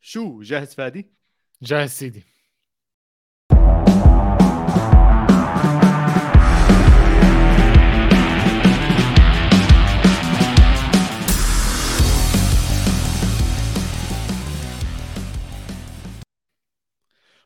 شو 0.00 0.42
جاهز 0.42 0.74
فادي؟ 0.74 1.10
جاهز 1.62 1.90
سيدي 1.90 2.24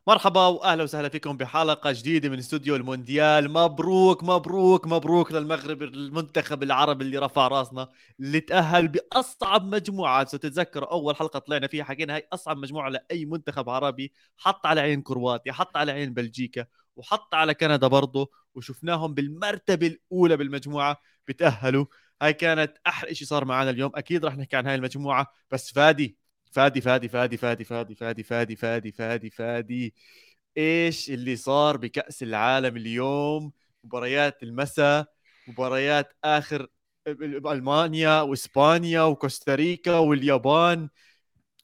مرحبا 0.07 0.46
واهلا 0.46 0.82
وسهلا 0.82 1.09
فيكم 1.09 1.36
بحلقة 1.36 1.93
جديدة 1.93 2.29
من 2.29 2.39
استوديو 2.39 2.77
المونديال. 2.77 3.50
مبروك 3.50 4.25
مبروك 4.25 4.86
مبروك 4.86 5.32
للمغرب 5.32 5.82
المنتخب 5.82 6.63
العربي 6.63 7.04
اللي 7.04 7.18
رفع 7.18 7.49
راسنا 7.49 7.89
اللي 8.21 8.40
تأهل 8.40 8.89
بأصعب 8.89 9.75
مجموعة. 9.75 10.25
سو 10.25 10.39
أول 10.77 11.17
حلقة 11.17 11.39
طلعنا 11.39 11.67
فيها 11.67 11.85
حكينا 11.85 12.14
هاي 12.14 12.29
أصعب 12.32 12.57
مجموعة 12.57 12.89
لأي 12.89 13.25
منتخب 13.25 13.68
عربي. 13.68 14.13
حط 14.36 14.67
على 14.67 14.80
عين 14.80 15.03
كرواتيا 15.03 15.53
حط 15.53 15.77
على 15.77 15.93
عين 15.93 16.14
بلجيكا 16.14 16.66
وحط 16.96 17.35
على 17.35 17.55
كندا 17.55 17.86
برضه 17.86 18.30
وشفناهم 18.55 19.14
بالمرتبة 19.14 19.86
الأولى 19.86 20.36
بالمجموعة 20.36 21.00
بتأهلوا. 21.29 21.86
هاي 22.22 22.32
كانت 22.32 22.77
أحلى 22.86 23.14
شيء 23.14 23.29
صار 23.29 23.44
معنا 23.44 23.71
اليوم. 23.71 23.93
أكيد 23.94 24.25
رح 24.25 24.36
نحكي 24.36 24.57
عن 24.57 24.66
هاي 24.66 24.75
المجموعة. 24.75 25.27
بس 25.50 25.72
فادي 25.72 26.24
فادي 26.54 26.81
فادي 26.81 27.08
فادي 27.08 27.36
فادي 27.36 27.64
فادي 27.64 27.94
فادي 27.94 28.22
فادي 28.22 28.57
فادي 28.57 28.93
فادي 28.93 29.31
فادي. 29.31 29.94
إيش 30.58 31.11
اللي 31.11 31.36
صار 31.36 31.77
بكأس 31.77 32.22
العالم 32.22 32.77
اليوم؟ 32.77 33.53
مباريات 33.84 34.42
المساء 34.42 35.06
مباريات 35.48 36.12
آخر 36.25 36.67
ألمانيا 37.06 38.20
وإسبانيا 38.20 39.02
وكوستاريكا 39.02 39.98
واليابان. 39.98 40.88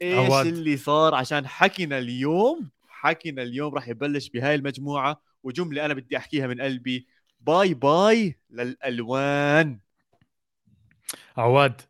إيش 0.02 0.30
عواد. 0.30 0.46
اللي 0.46 0.77
صار؟ 0.77 1.14
عشان 1.14 1.46
حكينا 1.46 1.98
اليوم 1.98 2.70
حكينا 2.88 3.42
اليوم 3.42 3.74
راح 3.74 3.88
يبلش 3.88 4.28
بهاي 4.28 4.55
المجموعة 4.55 5.22
وجملة 5.42 5.84
أنا 5.84 5.94
بدي 5.94 6.16
أحكيها 6.16 6.46
من 6.46 6.61
قلبي. 6.61 7.06
باي 7.41 7.74
باي 7.74 8.38
للألوان. 8.50 9.78
عواد. 11.36 11.80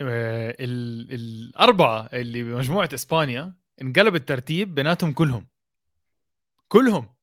آه، 0.00 0.56
الأربعة 0.60 2.08
اللي 2.12 2.42
بمجموعة 2.42 2.88
إسبانيا 2.94 3.54
انقلب 3.82 4.14
الترتيب 4.14 4.74
بيناتهم 4.74 5.12
كلهم. 5.12 5.48
كلهم. 6.68 7.14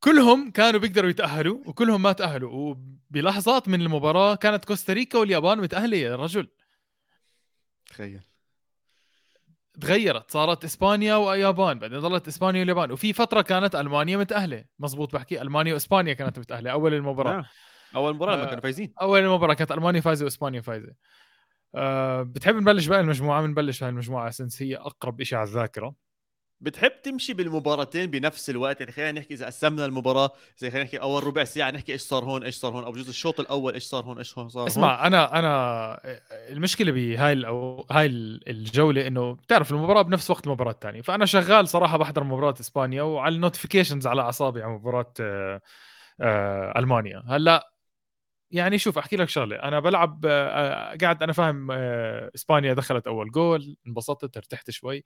كلهم 0.00 0.50
كانوا 0.50 0.80
بيقدروا 0.80 1.10
يتأهلوا 1.10 1.58
وكلهم 1.66 2.02
ما 2.02 2.12
تأهلوا. 2.12 2.52
وبلحظات 2.52 3.68
من 3.68 3.82
المباراة 3.82 4.34
كانت 4.34 4.64
كوستاريكا 4.64 5.18
واليابان 5.18 5.58
متأهلة 5.58 5.96
يا 5.96 6.16
رجل. 6.16 6.48
تخيل. 7.86 8.20
تغيرت. 9.80 10.30
صارت 10.30 10.64
إسبانيا 10.64 11.16
واليابان 11.16 11.78
بعدين 11.78 12.00
ظلت 12.00 12.28
إسبانيا 12.28 12.60
واليابان. 12.60 12.92
وفي 12.92 13.12
فترة 13.12 13.42
كانت 13.42 13.74
ألمانيا 13.74 14.16
متأهلة. 14.16 14.64
مزبوط 14.78 15.14
بحكي. 15.14 15.42
ألمانيا 15.42 15.72
وإسبانيا 15.72 16.12
كانت 16.12 16.38
متأهلة. 16.38 16.70
أول 16.70 16.94
المباراة. 16.94 17.32
نعم. 17.32 17.44
أول 17.96 18.14
مباراة 18.14 18.36
لما 18.36 18.44
كانوا 18.44 18.60
فايزين. 18.60 18.94
أول 19.02 19.20
المباراة 19.20 19.54
كانت 19.54 19.72
ألمانيا 19.72 20.00
فايزة 20.00 20.24
وإسبانيا 20.24 20.60
فايزة. 20.60 20.92
أه 21.76 22.22
بتحب 22.22 22.54
نبلش 22.54 22.86
بقى 22.86 23.00
المجموعة؟ 23.00 23.42
بنبلش 23.42 23.82
هاي 23.82 23.90
المجموعة 23.90 24.30
سنس 24.30 24.62
هي 24.62 24.76
أقرب 24.76 25.22
شيء 25.22 25.38
على 25.38 25.48
الذاكرة. 25.48 25.94
بتحب 26.60 27.02
تمشي 27.02 27.34
بالمباراتين 27.34 28.10
بنفس 28.10 28.50
الوقت؟ 28.50 28.80
يعني 28.80 28.92
خلينا 28.92 29.12
نحكي 29.12 29.34
إذا 29.34 29.46
قسمنا 29.46 29.84
المباراة 29.84 30.30
زي 30.58 30.70
خلينا 30.70 30.84
نحكي 30.84 30.96
أول 30.96 31.24
ربع 31.24 31.44
ساعة 31.44 31.70
نحكي 31.70 31.92
إيش 31.92 32.00
صار 32.00 32.24
هون 32.24 32.42
إيش 32.42 32.54
صار 32.54 32.72
هون 32.72 32.84
أو 32.84 32.92
بجوز 32.92 33.08
الشوط 33.08 33.40
الأول 33.40 33.74
إيش 33.74 33.82
صار 33.84 34.04
هون 34.04 34.18
إيش 34.18 34.32
صار 34.32 34.44
هون. 34.58 34.66
اسمع 34.66 35.06
أنا 35.06 35.38
أنا 35.38 36.00
المشكلة 36.48 36.92
بهاي 36.92 37.46
أو 37.46 37.86
هاي 37.90 38.06
الجولة 38.48 39.06
إنه 39.06 39.32
بتعرف 39.32 39.70
المباراة 39.70 40.02
بنفس 40.02 40.30
وقت 40.30 40.46
المباراه 40.46 40.70
الثانية 40.70 41.02
فأنا 41.02 41.24
شغال 41.26 41.68
صراحة 41.68 41.96
بحضر 41.98 42.24
مباراة 42.24 42.54
إسبانيا 42.60 43.02
وعلى 43.02 43.34
ال 43.34 43.39
notifications 43.39 44.06
على 44.06 44.22
أعصابي 44.22 44.62
على 44.62 44.72
مباراة 44.72 45.12
آه، 45.20 45.60
آه، 46.20 46.78
ألمانيا. 46.78 47.22
هلأ 47.28 47.75
يعني 48.50 48.78
شوف 48.78 48.98
أحكي 48.98 49.16
لك 49.16 49.28
شغلة. 49.28 49.56
أنا 49.56 49.80
بلعب 49.80 50.26
آه، 50.26 50.96
قاعد 50.96 51.22
أنا 51.22 51.32
فاهم 51.32 51.70
آه، 51.70 52.30
إسبانيا 52.34 52.74
دخلت 52.74 53.06
أول 53.06 53.30
جول 53.30 53.76
انبسطت 53.86 54.36
ارتحت 54.36 54.70
شوي. 54.70 55.04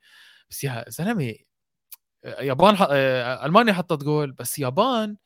بس 0.50 0.64
يا 0.64 0.84
زلمة 0.88 1.34
آه، 2.24 2.42
يابان. 2.42 2.76
ألمانيا 3.46 3.72
حطت 3.72 4.04
جول. 4.04 4.32
بس 4.32 4.58
يابان 4.58 5.16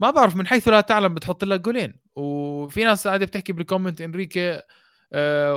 ما 0.00 0.10
بعرف 0.10 0.36
من 0.36 0.46
حيث 0.46 0.68
لا 0.68 0.80
تعلم 0.80 1.14
بتحط 1.14 1.44
لك 1.44 1.60
جولين. 1.60 2.00
وفي 2.16 2.84
ناس 2.84 3.08
قاعدة 3.08 3.26
بتحكي 3.26 3.52
بال 3.52 3.63
comment 3.63 4.00
إنريكي 4.00 4.62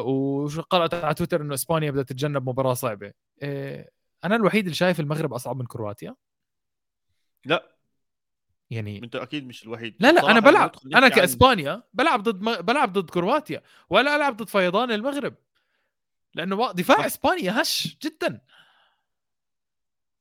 وقرأت 0.05 0.93
على 0.93 1.13
تويتر 1.13 1.41
إنه 1.41 1.53
إسبانيا 1.53 1.91
بدها 1.91 2.03
تتجنب 2.03 2.49
مباراة 2.49 2.73
صعبة. 2.73 3.13
أنا 4.23 4.35
الوحيد 4.35 4.63
اللي 4.63 4.75
شايف 4.75 4.99
المغرب 4.99 5.33
أصعب 5.33 5.57
من 5.57 5.65
كرواتيا. 5.65 6.15
لا. 7.45 7.78
يعني 8.69 9.03
انت 9.03 9.15
أكيد 9.15 9.47
مش 9.47 9.63
الوحيد. 9.63 9.95
لا 9.99 10.11
لا 10.11 10.31
أنا 10.31 10.39
بلعب 10.39 10.75
أنا 10.95 11.09
كإسبانيا 11.09 11.71
عن... 11.71 11.81
بلعب 11.93 12.23
ضد 12.23 12.41
م... 12.41 12.55
بلعب 12.55 12.93
ضد 12.93 13.09
كرواتيا 13.09 13.61
ولا 13.89 14.15
ألعب 14.15 14.37
ضد 14.37 14.49
فيضان 14.49 14.91
المغرب. 14.91 15.35
لأنه 16.35 16.71
دفاع 16.71 17.05
إسبانيا 17.05 17.61
هش 17.61 17.97
جدا. 18.03 18.41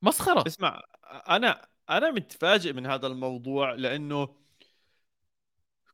مسخرة. 0.03 0.47
اسمع 0.47 0.83
أنا 1.29 1.69
أنا 1.91 2.11
متفاجئ 2.11 2.73
من 2.73 2.87
هذا 2.87 3.07
الموضوع 3.07 3.73
لأنه 3.75 4.35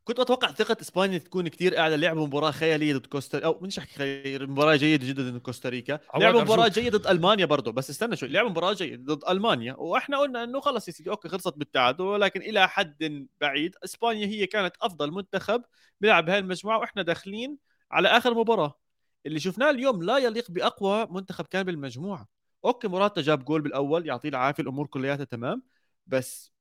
كنت 0.04 0.20
أتوقع 0.20 0.52
ثقة 0.52 0.76
إسبانيا 0.80 1.18
تكون 1.18 1.48
كثير 1.48 1.78
أعلى. 1.78 1.96
لعبوا 1.96 2.26
مباراة 2.26 2.50
خيالية 2.50 2.94
ضد 2.94 3.06
كوستا 3.06 3.38
أو 3.38 3.58
مش 3.62 3.78
احكي 3.78 3.94
خيالية 3.94 4.46
مباراة 4.46 4.76
جيدة 4.76 5.06
جدا 5.06 5.30
ضد 5.30 5.38
كوستاريكا. 5.38 6.00
لعبوا 6.16 6.40
مباراة 6.40 6.68
جيدة 6.68 6.98
ضد 6.98 7.06
ألمانيا 7.06 7.44
برضه 7.44 7.72
بس 7.72 7.90
استنى 7.90 8.16
شوي. 8.16 8.28
لعبوا 8.28 8.50
مباراة 8.50 8.72
جيدة 8.72 9.14
ضد 9.14 9.24
ألمانيا. 9.28 9.74
وإحنا 9.74 10.18
قلنا 10.18 10.44
إنه 10.44 10.60
خلص 10.60 10.88
يا 10.88 10.92
سيدي 10.92 11.10
okay 11.10 11.28
خلصت 11.28 11.58
بالتعادل. 11.58 12.04
ولكن 12.04 12.40
إلى 12.40 12.68
حد 12.68 13.28
بعيد 13.40 13.76
إسبانيا 13.84 14.26
هي 14.26 14.46
كانت 14.46 14.76
أفضل 14.82 15.10
منتخب 15.10 15.62
بيلعب 16.00 16.24
بهاي 16.24 16.38
المجموعة. 16.38 16.78
وإحنا 16.78 17.02
داخلين 17.02 17.58
على 17.90 18.08
آخر 18.08 18.34
مباراة. 18.34 18.78
اللي 19.26 19.40
شفناه 19.40 19.70
اليوم 19.70 20.02
لا 20.02 20.18
يليق 20.18 20.50
بأقوى 20.50 21.06
منتخب 21.10 21.46
كان 21.46 21.62
بالمجموعة. 21.62 22.28
okay 22.64 22.88
موراتا 22.88 23.20
جاب 23.20 23.44
جول 23.44 23.60
بالأول 23.60 24.06
يعطيه 24.06 24.28
العافية 24.28 24.62
الأمور 24.62 24.86
كلياتها 24.86 25.24
تمام. 25.24 25.62
بس 26.06 26.52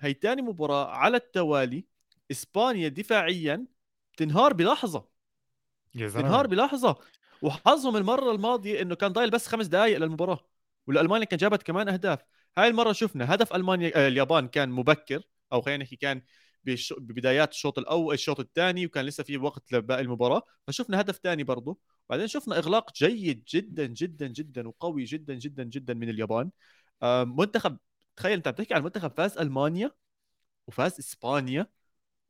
هي 0.00 0.12
ثاني 0.22 0.42
مباراة 0.42 0.86
على 0.86 1.16
التوالي 1.16 1.91
إسبانيا 2.32 2.88
دفاعيا 2.88 3.66
تنهار 4.16 4.52
بلحظة. 4.52 5.08
تنهار 6.20 6.46
بلحظة. 6.46 6.96
وحظهم 7.42 7.96
المرة 7.96 8.32
الماضية 8.32 8.82
إنه 8.82 8.94
كان 8.94 9.12
ضايل 9.12 9.30
بس 9.30 9.46
خمس 9.46 9.66
دقائق 9.66 9.98
للمباراة 9.98 10.40
والألمانيا 10.86 11.26
كان 11.26 11.38
جابت 11.38 11.62
كمان 11.62 11.88
أهداف. 11.88 12.18
هاي 12.58 12.68
المرة 12.68 12.92
شفنا 12.92 13.34
هدف 13.34 13.54
ألمانيا 13.54 13.92
آه 13.96 14.08
اليابان 14.08 14.48
كان 14.48 14.70
مبكر 14.70 15.22
أو 15.52 15.60
خلينا 15.60 15.84
نحكي 15.84 15.96
كان 15.96 16.22
ببدايات 16.98 17.50
الشوط 17.52 17.78
الأول 17.78 18.14
الشوط 18.14 18.40
الثاني 18.40 18.86
وكان 18.86 19.04
لسه 19.04 19.24
في 19.24 19.36
وقت 19.36 19.72
لباقي 19.72 20.00
المباراة. 20.02 20.42
فشفنا 20.66 21.00
هدف 21.00 21.16
ثاني 21.16 21.44
برضه. 21.44 21.78
بعدين 22.10 22.26
شفنا 22.26 22.58
إغلاق 22.58 22.94
جيد 22.94 23.44
جدا 23.48 23.86
جدا 23.86 24.26
جدا 24.26 24.68
وقوي 24.68 25.04
جدا 25.04 25.34
جدا 25.34 25.62
جدا 25.64 25.94
من 25.94 26.08
اليابان. 26.08 26.50
منتخب 27.24 27.78
تخيل 28.16 28.32
أنت 28.32 28.48
بتحكي 28.48 28.74
عن 28.74 28.82
منتخب 28.82 29.12
فاز 29.16 29.38
ألمانيا 29.38 29.90
وفاز 30.66 30.98
إسبانيا. 30.98 31.66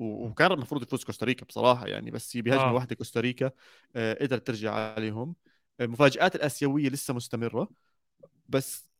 وكان 0.02 0.52
المفروض 0.52 0.82
يفوز 0.82 1.04
كوستاريكا 1.04 1.46
بصراحة 1.46 1.86
يعني 1.86 2.10
بس 2.10 2.36
بهجمة 2.36 2.62
آه. 2.62 2.72
واحدة 2.72 2.94
كوستاريكا 2.94 3.50
آه 3.96 4.18
قدرت 4.20 4.46
ترجع 4.46 4.72
عليهم. 4.74 5.34
المفاجات 5.80 6.36
الآسيوية 6.36 6.88
لسه 6.88 7.14
مستمرة. 7.14 7.70
بس 8.48 8.90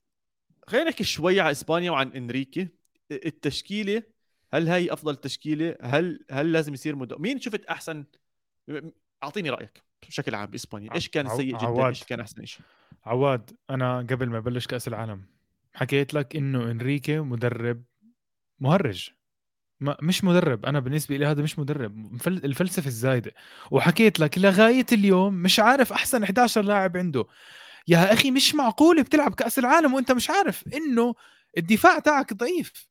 خلينا 0.66 0.88
نحكي 0.88 1.04
شوي 1.04 1.40
عن 1.40 1.50
إسبانيا 1.50 1.90
وعن 1.90 2.08
إنريكي. 2.08 2.68
التشكيلة 3.10 4.02
هل 4.54 4.68
هي 4.68 4.92
أفضل 4.92 5.16
تشكيلة؟ 5.16 5.76
هل 5.82 6.25
هل 6.31 6.52
لازم 6.52 6.75
يصير 6.75 6.96
مد... 6.96 7.20
مين 7.20 7.40
شفت 7.40 7.64
أحسن؟ 7.64 8.05
أعطيني 9.22 9.50
رأيك 9.50 9.82
بشكل 10.08 10.34
عام 10.34 10.50
بإسبانيا. 10.50 10.94
إيش 10.94 11.08
كان 11.08 11.28
سيء 11.28 11.56
جدا؟ 11.56 11.66
عواد. 11.66 11.87
إيش 11.87 12.05
كان 12.05 12.20
أحسن 12.20 12.44
شيء 12.44 12.62
عواد 13.05 13.50
أنا 13.70 13.98
قبل 13.98 14.31
ما 14.31 14.38
أبلش 14.38 14.66
كأس 14.66 14.88
العالم 14.88 15.25
حكيت 15.75 16.14
لك 16.14 16.37
إنه 16.37 16.70
إنريكي 16.70 17.20
مدرب 17.20 17.82
مهرج. 18.60 19.10
ما 19.82 19.96
مش 20.02 20.25
مدرب 20.25 20.67
أنا 20.67 20.81
بالنسبة 20.81 21.17
لي 21.17 21.26
هذا 21.26 21.43
مش 21.43 21.58
مدرب 21.58 22.19
الفلسفة 22.29 22.87
الزايدة. 22.87 23.32
وحكيت 23.70 24.20
لك 24.20 24.38
لغاية 24.38 24.87
اليوم 24.93 25.34
مش 25.34 25.61
عارف 25.61 25.93
أحسن 25.93 26.23
11 26.23 26.62
لاعب 26.62 26.96
عنده. 26.96 27.25
يا 27.88 28.12
أخي 28.12 28.31
مش 28.31 28.55
معقول 28.55 29.02
بتلعب 29.02 29.34
كأس 29.34 29.58
العالم 29.58 29.94
وأنت 29.94 30.12
مش 30.12 30.31
عارف 30.31 30.64
إنه 30.75 31.14
الدفاع 31.58 31.99
تاعك 31.99 32.32
ضعيف. 32.32 32.88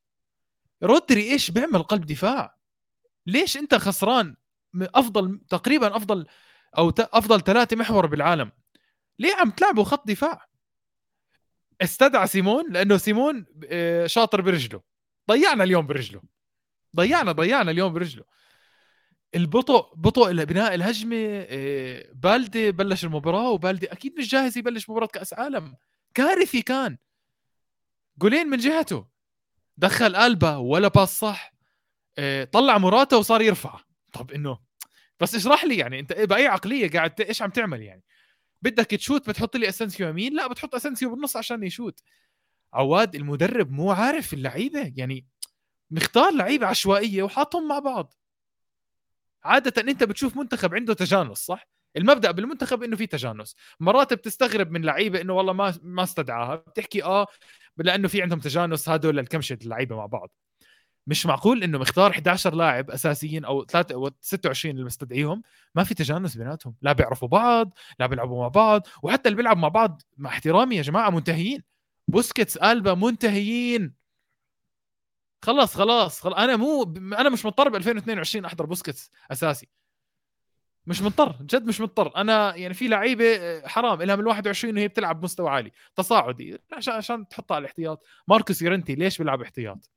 رودري 0.83 1.31
إيش 1.31 1.51
بيعمل 1.51 1.83
قلب 1.83 2.05
دفاع؟ 2.05 2.57
ليش 3.27 3.57
أنت 3.57 3.75
خسران 3.75 4.35
أفضل 4.75 5.39
تقريبا 5.49 5.95
أفضل 5.97 6.27
أو 6.77 6.93
أفضل 6.99 7.41
ثلاثة 7.41 7.75
محور 7.75 8.05
بالعالم؟ 8.05 8.51
ليه 9.19 9.35
عم 9.35 9.49
تلعبوا 9.51 9.83
خط 9.83 10.07
دفاع؟ 10.07 10.47
استدعى 11.81 12.27
سيمون 12.27 12.71
لأنه 12.71 12.97
سيمون 12.97 13.45
آه، 13.65 14.07
شاطر 14.07 14.41
برجله. 14.41 14.81
ضيعنا 15.31 15.63
اليوم 15.63 15.87
برجله. 15.87 16.21
ضيعنا 16.95 17.31
ضيعنا 17.31 17.71
اليوم 17.71 17.93
برجله. 17.93 18.23
البطء 19.35 19.95
بطء 19.95 20.33
بناء 20.43 20.75
الهجمة 20.75 21.45
آه، 21.49 22.05
بالدي 22.13 22.71
بلش 22.71 23.05
المباراة 23.05 23.49
وبالدي 23.49 23.91
أكيد 23.91 24.19
مش 24.19 24.29
جاهز 24.29 24.57
يبلش 24.57 24.89
مباراة 24.89 25.07
كأس 25.07 25.33
عالم. 25.33 25.75
كارثي 26.13 26.61
كان. 26.61 26.97
جولين 28.17 28.47
من 28.47 28.57
جهته. 28.57 29.07
دخل 29.77 30.15
ألبا 30.15 30.55
ولا 30.55 30.87
باس 30.87 31.19
صح. 31.19 31.53
آه، 32.17 32.43
طلع 32.43 32.77
مراته 32.77 33.17
وصار 33.17 33.41
يرفع 33.41 33.79
طب 34.13 34.31
إنه 34.31 34.59
بس 35.19 35.35
اشرح 35.35 35.63
لي 35.63 35.77
يعني 35.77 35.99
أنت 35.99 36.13
بأي 36.13 36.47
عقلية 36.47 36.89
قاعد 36.91 37.21
إيش 37.21 37.41
عم 37.41 37.49
تعمل 37.49 37.81
يعني؟ 37.81 38.03
بدك 38.61 38.85
تـ 38.85 38.93
shoot 38.93 39.29
بتحط 39.29 39.55
لي 39.57 39.69
اسنسيو 39.69 40.09
يمين؟ 40.09 40.33
لا 40.33 40.47
بتحط 40.47 40.75
اسنسيو 40.75 41.09
بالنص 41.09 41.37
عشان 41.37 41.63
يـ 41.63 41.68
shoot. 41.68 41.99
هواد 42.73 43.15
المدرب 43.15 43.71
مو 43.71 43.91
عارف 43.91 44.33
اللعيبة. 44.33 44.93
يعني 44.95 45.25
مختار 45.91 46.33
لعيبة 46.33 46.67
عشوائية 46.67 47.23
وحاطهم 47.23 47.67
مع 47.67 47.79
بعض. 47.79 48.13
عادة 49.43 49.81
أنت 49.91 50.03
بتشوف 50.03 50.37
منتخب 50.37 50.75
عنده 50.75 50.93
تجانس 50.93 51.37
صح؟ 51.37 51.67
المبدأ 51.97 52.31
بالمنتخب 52.31 52.83
إنه 52.83 52.95
في 52.95 53.07
تجانس. 53.07 53.55
مرات 53.79 54.13
بتستغرب 54.13 54.71
من 54.71 54.81
لعيبة 54.81 55.21
إنه 55.21 55.33
والله 55.33 55.53
ما 55.53 55.73
ما 55.83 56.03
استدعاها 56.03 56.55
بتحكي 56.55 57.03
آه 57.03 57.27
لأنه 57.77 58.07
في 58.07 58.21
عندهم 58.21 58.39
تجانس 58.39 58.89
هدول 58.89 59.19
الكمشه 59.19 59.57
اللعيبة 59.61 59.95
مع 59.95 60.05
بعض. 60.05 60.31
مش 61.07 61.25
معقول 61.25 61.63
إنه 61.63 61.77
مختار 61.77 62.11
11 62.11 62.55
لاعب 62.55 62.91
أساسيين 62.91 63.45
أو 63.45 63.63
3 63.65 63.95
أو 63.95 64.09
26 64.21 64.75
اللي 64.75 64.85
مستدعيهم؟ 64.85 65.41
ما 65.75 65.83
في 65.83 65.93
تجانس 65.93 66.35
بيناتهم. 66.37 66.75
لا 66.81 66.93
بيعرفوا 66.93 67.27
بعض 67.27 67.73
لا 67.99 68.05
بيلعبوا 68.07 68.41
مع 68.41 68.47
بعض 68.47 68.87
وحتى 69.03 69.29
اللي 69.29 69.37
بيلعب 69.37 69.57
مع 69.57 69.67
بعض 69.67 70.01
مع 70.17 70.29
احترامي 70.29 70.75
يا 70.75 70.81
جماعة 70.81 71.09
منتهيين. 71.09 71.63
بوسكيتس 72.07 72.57
ألبا 72.57 72.93
منتهيين. 72.93 74.00
خلاص 75.41 75.75
خلاص 75.75 76.21
خلاص. 76.21 76.37
أنا 76.37 76.55
مو 76.55 76.83
أنا 76.97 77.29
مش 77.29 77.45
مضطر 77.45 77.69
ب 77.69 77.75
2022 77.75 78.45
أحضر 78.45 78.65
بوسكيتس 78.65 79.11
أساسي. 79.31 79.69
مش 80.87 81.01
مضطر 81.01 81.35
جد 81.41 81.65
مش 81.65 81.81
مضطر. 81.81 82.15
أنا 82.15 82.55
يعني 82.55 82.73
في 82.73 82.87
لعيبة 82.87 83.61
حرام. 83.67 84.01
لها 84.01 84.15
من 84.15 84.27
21 84.27 84.77
وهي 84.77 84.87
بتلعب 84.87 85.19
بمستوى 85.19 85.49
عالي. 85.49 85.71
تصاعدي. 85.95 86.57
عشان 86.73 86.93
عشان 86.93 87.27
تحطها 87.27 87.55
على 87.55 87.61
الاحتياط. 87.61 88.05
ماركوس 88.27 88.61
يورنتي 88.61 88.95
ليش 88.95 89.17
بيلعب 89.17 89.41
احتياط؟ 89.41 89.89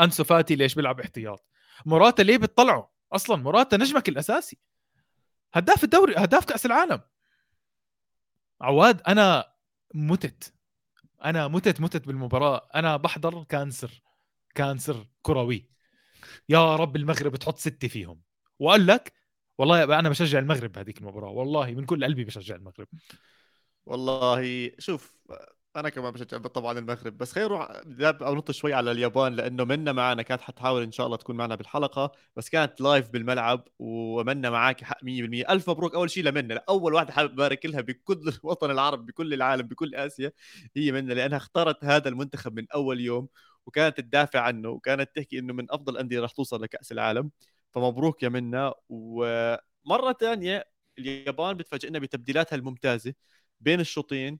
أنسو 0.00 0.24
فاتي 0.24 0.56
ليش 0.56 0.74
بيلعب 0.74 1.00
احتياط؟ 1.00 1.46
موراتا 1.86 2.22
ليه 2.22 2.36
بتطلعه؟ 2.38 2.92
أصلا 3.12 3.36
موراتا 3.36 3.76
نجمك 3.76 4.08
الأساسي. 4.08 4.58
هداف 5.54 5.84
الدوري 5.84 6.14
هداف 6.16 6.44
كأس 6.44 6.66
العالم. 6.66 7.00
عواد 8.60 9.02
أنا 9.08 9.52
متت. 9.94 10.54
أنا 11.24 11.48
متت 11.48 11.80
متت 11.80 12.06
بالمباراة. 12.06 12.68
أنا 12.74 12.96
بحضر 12.96 13.44
cancer. 13.44 14.03
cancer 14.54 15.06
كروي. 15.22 15.68
يا 16.48 16.76
رب 16.76 16.96
المغرب 16.96 17.36
تحط 17.36 17.58
ستة 17.58 17.88
فيهم. 17.88 18.20
وقال 18.58 18.86
لك 18.86 19.12
والله 19.58 19.98
أنا 19.98 20.08
بشجع 20.08 20.38
المغرب 20.38 20.72
بهذيك 20.72 20.98
المباراة 20.98 21.30
والله 21.30 21.70
من 21.72 21.84
كل 21.84 22.04
قلبي 22.04 22.24
بشجع 22.24 22.56
المغرب. 22.56 22.88
والله 23.86 24.70
شوف 24.78 25.14
أنا 25.76 25.88
كمان 25.88 26.12
بشجع 26.12 26.38
طبعا 26.38 26.78
المغرب 26.78 27.18
بس 27.18 27.32
خلينا 27.32 27.48
نروح 27.48 28.22
أو 28.22 28.34
نط 28.34 28.50
شوي 28.50 28.72
على 28.74 28.90
اليابان 28.90 29.34
لأنه 29.36 29.64
منا 29.64 29.92
معنا 29.92 30.22
كانت 30.22 30.40
حتحاول 30.40 30.82
إن 30.82 30.92
شاء 30.92 31.06
الله 31.06 31.16
تكون 31.16 31.36
معنا 31.36 31.54
بالحلقة 31.54 32.12
بس 32.36 32.48
كانت 32.48 32.80
لايف 32.80 33.08
بالملعب 33.10 33.68
ومنا 33.78 34.50
معك 34.50 34.84
حق 34.84 35.04
100% 35.04 35.44
ألف 35.52 35.70
مبروك 35.70 35.94
أول 35.94 36.10
شيء 36.10 36.24
لمنا 36.24 36.64
اول 36.68 36.94
واحدة 36.94 37.12
حابب 37.12 37.32
ابارك 37.32 37.66
لها 37.66 37.80
بكل 37.80 38.32
الوطن 38.44 38.70
العربي 38.70 39.12
بكل 39.12 39.34
العالم 39.34 39.66
بكل 39.66 39.94
آسيا 39.94 40.32
هي 40.76 40.92
منا 40.92 41.12
لأنها 41.12 41.36
اختارت 41.38 41.84
هذا 41.84 42.08
المنتخب 42.08 42.54
من 42.56 42.66
أول 42.74 43.00
يوم. 43.00 43.28
وكانت 43.66 43.96
تدافع 44.00 44.40
عنه 44.40 44.68
وكانت 44.68 45.10
تحكي 45.16 45.38
إنه 45.38 45.52
من 45.52 45.66
أفضل 45.70 45.92
الأندية 45.92 46.20
راح 46.20 46.32
توصل 46.32 46.62
لكأس 46.62 46.92
العالم. 46.92 47.30
فمبروك 47.72 48.22
يا 48.22 48.28
منا 48.28 48.74
ومرة 48.88 50.12
ثانية 50.20 50.64
اليابان 50.98 51.56
بتفاجئنا 51.56 51.98
بتبديلاتها 51.98 52.56
الممتازة 52.56 53.14
بين 53.60 53.80
الشوطين. 53.80 54.38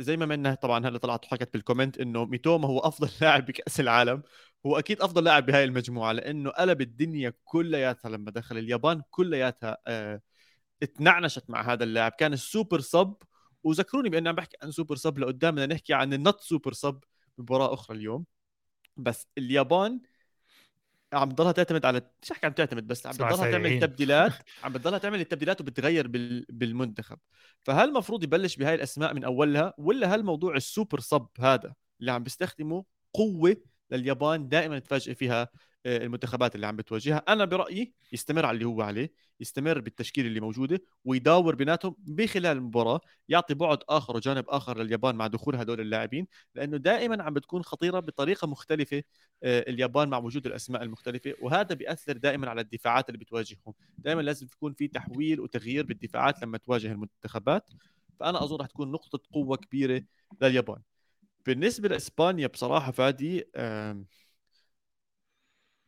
زي 0.00 0.16
ما 0.16 0.26
منا 0.26 0.54
طبعا 0.54 0.86
هلأ 0.88 0.98
طلعت 0.98 1.24
وحكت 1.24 1.52
بال 1.52 1.62
comment 1.62 1.98
إنه 1.98 2.24
ميتوما 2.24 2.68
هو 2.68 2.78
أفضل 2.78 3.10
لاعب 3.22 3.46
بكأس 3.46 3.80
العالم. 3.80 4.22
هو 4.66 4.78
أكيد 4.78 5.00
أفضل 5.02 5.24
لاعب 5.24 5.46
بهاي 5.46 5.64
المجموعة 5.64 6.12
لأنه 6.12 6.50
قلب 6.50 6.80
الدنيا 6.80 7.32
كلياتها 7.44 8.08
لما 8.08 8.30
دخل 8.30 8.58
اليابان 8.58 9.02
كلياتها 9.10 9.78
آه 9.86 10.20
اتنعنشت 10.82 11.50
مع 11.50 11.72
هذا 11.72 11.84
اللاعب. 11.84 12.12
كان 12.12 12.32
ال 12.32 12.40
super 12.40 12.80
sub. 12.80 13.16
وذكروني 13.64 14.08
بأني 14.08 14.28
عم 14.28 14.34
بحكي 14.34 14.56
عن 14.62 14.70
super 14.70 14.96
sub 14.96 15.18
لقدام 15.18 15.54
بدنا 15.54 15.66
نحكي 15.74 15.94
عن 15.94 16.12
النت 16.14 16.40
super 16.40 16.72
sub 16.72 17.04
بمباراة 17.38 17.74
أخرى 17.74 17.96
اليوم. 17.96 18.24
بس 18.98 19.26
اليابان 19.38 20.00
عم 21.12 21.28
بتضلها 21.28 21.52
تعتمد 21.52 21.86
على 21.86 22.02
مش 22.22 22.32
عم 22.44 22.52
تعتمد 22.52 22.86
بس 22.86 23.06
عم 23.06 23.12
بتضلها 23.12 23.50
تعمل 23.50 23.80
تبديلات 23.80 24.32
عم 24.64 24.72
بتضلها 24.72 24.98
تعمل 24.98 25.20
التبديلات 25.20 25.60
وبتغير 25.60 26.08
بال... 26.08 26.46
بالمنتخب. 26.48 27.18
فهل 27.62 27.88
المفروض 27.88 28.24
يبلش 28.24 28.56
بهاي 28.56 28.74
الأسماء 28.74 29.14
من 29.14 29.24
أولها 29.24 29.74
ولا 29.78 30.14
هل 30.14 30.22
موضوع 30.22 30.56
السوبر 30.56 31.00
صب 31.00 31.28
هذا 31.40 31.74
اللي 32.00 32.12
عم 32.12 32.22
بيستخدمه 32.22 32.84
قوة 33.12 33.56
لليابان 33.90 34.48
دائما 34.48 34.78
تفاجئ 34.78 35.14
فيها 35.14 35.48
المنتخبات 35.96 36.54
اللي 36.54 36.66
عم 36.66 36.76
بتواجهها. 36.76 37.22
أنا 37.28 37.44
برأيي 37.44 37.92
يستمر 38.12 38.46
على 38.46 38.54
اللي 38.54 38.64
هو 38.64 38.82
عليه 38.82 39.12
يستمر 39.40 39.80
بالتشكيل 39.80 40.26
اللي 40.26 40.40
موجودة 40.40 40.82
ويداور 41.04 41.54
بيناتهم 41.54 41.94
بخلال 41.98 42.56
المباراة 42.56 43.00
يعطي 43.28 43.54
بعد 43.54 43.78
آخر 43.88 44.16
وجانب 44.16 44.44
آخر 44.48 44.78
لليابان 44.78 45.14
مع 45.14 45.26
دخول 45.26 45.56
هدول 45.56 45.80
اللاعبين 45.80 46.26
لأنه 46.54 46.76
دائما 46.76 47.22
عم 47.22 47.34
بتكون 47.34 47.62
خطيرة 47.62 48.00
بطريقة 48.00 48.46
مختلفة 48.46 49.02
آه، 49.42 49.60
اليابان 49.70 50.08
مع 50.08 50.18
وجود 50.18 50.46
الأسماء 50.46 50.82
المختلفة 50.82 51.34
وهذا 51.42 51.74
بيأثر 51.74 52.16
دائما 52.16 52.50
على 52.50 52.60
الدفاعات 52.60 53.08
اللي 53.08 53.18
بتواجههم. 53.18 53.74
دائما 53.98 54.22
لازم 54.22 54.46
تكون 54.46 54.72
في 54.72 54.88
تحويل 54.88 55.40
وتغيير 55.40 55.86
بالدفاعات 55.86 56.42
لما 56.42 56.58
تواجه 56.58 56.92
المنتخبات. 56.92 57.70
فأنا 58.20 58.44
أظن 58.44 58.56
رح 58.56 58.66
تكون 58.66 58.92
نقطة 58.92 59.20
قوة 59.32 59.56
كبيرة 59.56 60.02
لليابان. 60.42 60.82
بالنسبة 61.46 61.88
لإسبانيا 61.88 62.46
بصراحة 62.46 62.92
فادي 62.92 63.44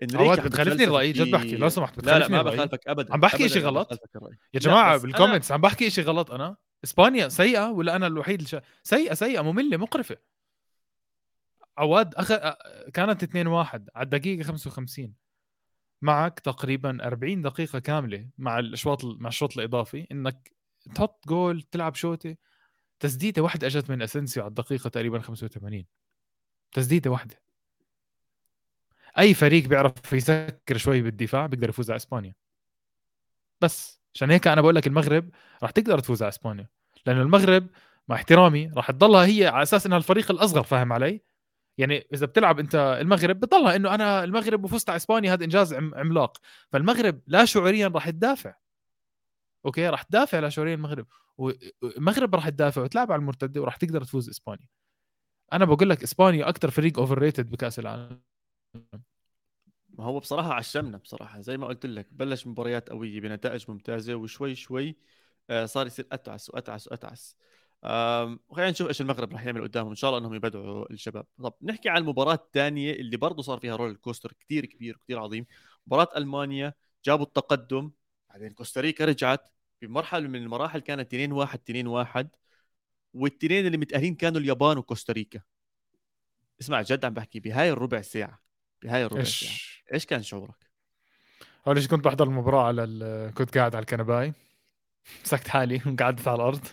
إنريكي 0.03 0.41
بتخالفني 0.43 0.85
الرأي 0.85 1.13
جد 1.13 1.31
بحكي 1.31 1.57
لو 1.57 1.69
سمحت 1.69 2.05
لا 2.05 2.19
لا 2.19 2.29
ما 2.29 2.43
بخالفك 2.43 2.89
ابدا 2.89 3.15
عم 3.15 3.21
بحكي 3.21 3.49
شيء 3.49 3.63
غلط؟ 3.63 3.93
يا 4.55 4.61
جماعة 4.61 4.97
بال 4.97 5.08
comments 5.08 5.51
أنا... 5.51 5.55
عم 5.55 5.61
بحكي 5.61 5.91
شيء 5.91 6.05
غلط 6.05 6.31
أنا؟ 6.31 6.57
إسبانيا 6.85 7.29
سيئة 7.29 7.69
ولا 7.69 7.97
أنا 7.97 8.07
الوحيد 8.07 8.43
اللي 8.43 8.63
سيئة 8.83 9.15
سيئة 9.15 9.41
مملة 9.41 9.77
مقرفة. 9.77 10.17
عواد 11.79 12.15
أخ... 12.15 12.33
كانت 12.93 13.23
2 13.23 13.47
1 13.47 13.89
على 13.95 14.05
الدقيقة 14.05 14.43
55 14.43 15.15
معك 16.03 16.41
تقريبا 16.41 17.07
40 17.07 17.43
دقيقة 17.43 17.79
كاملة 17.79 18.29
مع 18.39 18.59
الأشواط 18.59 19.05
مع 19.05 19.29
الشوط 19.29 19.59
الإضافي. 19.59 20.07
إنك 20.13 20.53
تحط 20.95 21.29
جول 21.29 21.63
تلعب 21.63 21.95
شوطة. 21.95 22.37
تسديدة 23.01 23.43
واحدة 23.43 23.67
أجت 23.67 23.91
من 23.91 24.03
اسنسيو 24.03 24.43
على 24.43 24.49
الدقيقة 24.49 24.91
تقريبا 24.91 25.21
85 25.21 25.85
تسديدة 26.73 27.11
واحدة. 27.11 27.43
أي 29.19 29.35
فريق 29.35 29.65
بيعرف 29.65 30.13
يسكر 30.13 30.77
شوي 30.77 31.03
بالدفاع 31.03 31.47
بيقدر 31.47 31.69
يفوز 31.69 31.91
على 31.91 31.97
إسبانيا. 31.97 32.35
بس 33.61 34.01
عشان 34.15 34.31
هيك 34.31 34.49
أنا 34.49 34.61
بقول 34.61 34.75
لك 34.75 34.87
المغرب 34.87 35.31
راح 35.63 35.71
تقدر 35.71 35.99
تفوز 35.99 36.23
على 36.23 36.29
إسبانيا. 36.29 36.69
لأنه 37.07 37.23
المغرب 37.23 37.67
مع 38.09 38.17
احترامي 38.17 38.71
راح 38.77 38.91
تضلها 38.91 39.27
هي 39.27 39.47
على 39.47 39.63
أساس 39.63 39.87
إنها 39.87 39.99
الفريق 39.99 40.31
الأصغر 40.31 40.63
فاهم 40.63 40.93
علي؟ 40.93 41.21
يعني 41.79 42.07
إذا 42.15 42.27
بتلعب 42.27 42.59
أنت 42.59 42.99
المغرب 43.01 43.41
بتضلها 43.41 43.77
إنه 43.77 43.95
أنا 43.95 44.25
المغرب 44.25 44.65
وفزت 44.65 44.91
على 44.91 44.97
إسبانيا 44.97 45.33
هذا 45.33 45.45
إنجاز 45.45 45.75
عملاق. 45.75 46.39
فالمغرب 46.73 47.21
لا 47.27 47.45
شعوريا 47.45 47.89
راح 47.89 48.11
تدافع. 48.11 48.55
okay؟ 49.67 49.89
راح 49.89 50.03
تدافع 50.03 50.39
لا 50.39 50.49
شعوريا 50.49 50.75
المغرب. 50.75 51.07
والمغرب 51.39 52.35
راح 52.35 52.49
تدافع 52.49 52.83
وتلعب 52.83 53.13
على 53.13 53.21
المرتدة 53.21 53.61
وراح 53.61 53.77
تقدر 53.77 54.05
تفوز 54.05 54.29
إسبانيا. 54.29 54.67
أنا 55.53 55.65
بقول 55.65 55.91
لك 55.91 56.03
إسبانيا 56.03 56.49
أكثر 56.49 56.71
فريق 56.71 56.99
overrated 56.99 57.51
بكأس 57.51 57.79
العالم. 57.79 58.21
ما 58.75 60.05
هو 60.05 60.19
بصراحة 60.21 60.55
عشمنا 60.55 60.99
بصراحة 60.99 61.41
زي 61.41 61.57
ما 61.57 61.67
قلت 61.67 61.87
لك 61.87 62.09
بلش 62.13 62.47
مباريات 62.47 62.89
قوية 62.91 63.21
بنتائج 63.21 63.65
ممتازة 63.71 64.15
وشوي 64.15 64.55
شوي 64.55 64.97
آه، 65.51 65.67
صار 65.67 65.87
يصير 65.87 66.07
أتعس 66.13 66.51
وأتعس 66.51 66.89
وأتعس. 66.89 67.37
وخلينا 68.49 68.71
نشوف 68.71 68.89
إيش 68.89 69.01
المغرب 69.01 69.33
راح 69.33 69.47
يعمل 69.47 69.63
قدامهم. 69.63 69.91
إن 69.91 69.97
شاء 69.97 70.11
الله 70.11 70.21
إنهم 70.21 70.35
يبدعوا 70.35 70.93
الشباب. 70.93 71.27
طب 71.39 71.55
نحكي 71.63 71.89
عن 71.89 71.97
المباراة 72.03 72.35
الثانية 72.35 72.93
اللي 72.93 73.17
برضه 73.17 73.43
صار 73.43 73.59
فيها 73.59 73.77
roller 73.77 73.97
coaster 73.97 74.33
كثير 74.41 74.67
كبير 74.67 74.97
كثير 74.97 75.19
عظيم. 75.19 75.47
مباراة 75.87 76.09
ألمانيا 76.17 76.75
جابوا 77.05 77.25
التقدم 77.27 77.91
بعدين 78.31 78.51
كوستاريكا 78.51 79.05
رجعت 79.05 79.49
بمرحلة 79.83 80.29
من 80.29 80.43
المراحل 80.43 80.79
كانت 80.81 81.01
2 81.15 81.33
1 81.33 81.59
2 81.59 81.87
1 81.87 82.29
والتنين 83.15 83.67
اللي 83.67 83.79
متأهلين 83.79 84.15
كانوا 84.15 84.41
اليابان 84.41 84.79
وكوستاريكا. 84.79 85.41
اسمع 86.61 86.83
جد 86.83 87.05
عم 87.05 87.15
بحكي 87.15 87.41
بهاي 87.41 87.71
الربع 87.71 88.01
ساعة. 88.03 88.50
بهاي 88.83 89.05
الربع 89.05 89.21
إيش... 89.21 89.41
ساعة 89.41 89.95
إيش 89.95 90.07
كان 90.07 90.23
شعورك؟ 90.23 90.71
أول 91.67 91.81
شيء 91.81 91.91
كنت 91.91 92.05
بحضر 92.05 92.27
المباراة 92.27 92.67
على 92.67 92.85
ال... 92.85 93.35
كنت 93.35 93.59
قاعد 93.59 93.75
على 93.75 93.83
الكنباي. 93.83 94.33
مسكت 95.25 95.49
حالي 95.49 95.83
وقعدت 95.87 96.29
على 96.29 96.37
الأرض. 96.37 96.67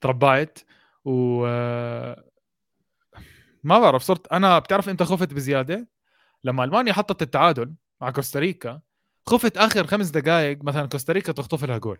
تربعت 0.00 0.58
و 1.04 1.46
ما 3.64 3.78
بعرف 3.78 4.02
صرت 4.02 4.32
أنا 4.32 4.58
بتعرف 4.58 4.88
أنت 4.88 5.02
خفت 5.02 5.34
بزيادة؟ 5.34 5.88
لما 6.44 6.64
ألمانيا 6.64 6.92
حطت 6.92 7.22
التعادل 7.22 7.74
مع 8.00 8.10
كوستاريكا 8.10 8.80
خفت 9.26 9.56
آخر 9.56 9.86
خمس 9.86 10.08
دقائق 10.10 10.64
مثلا 10.64 10.86
كوستاريكا 10.86 11.32
تخطف 11.32 11.64
لها 11.64 11.78
جول. 11.78 11.98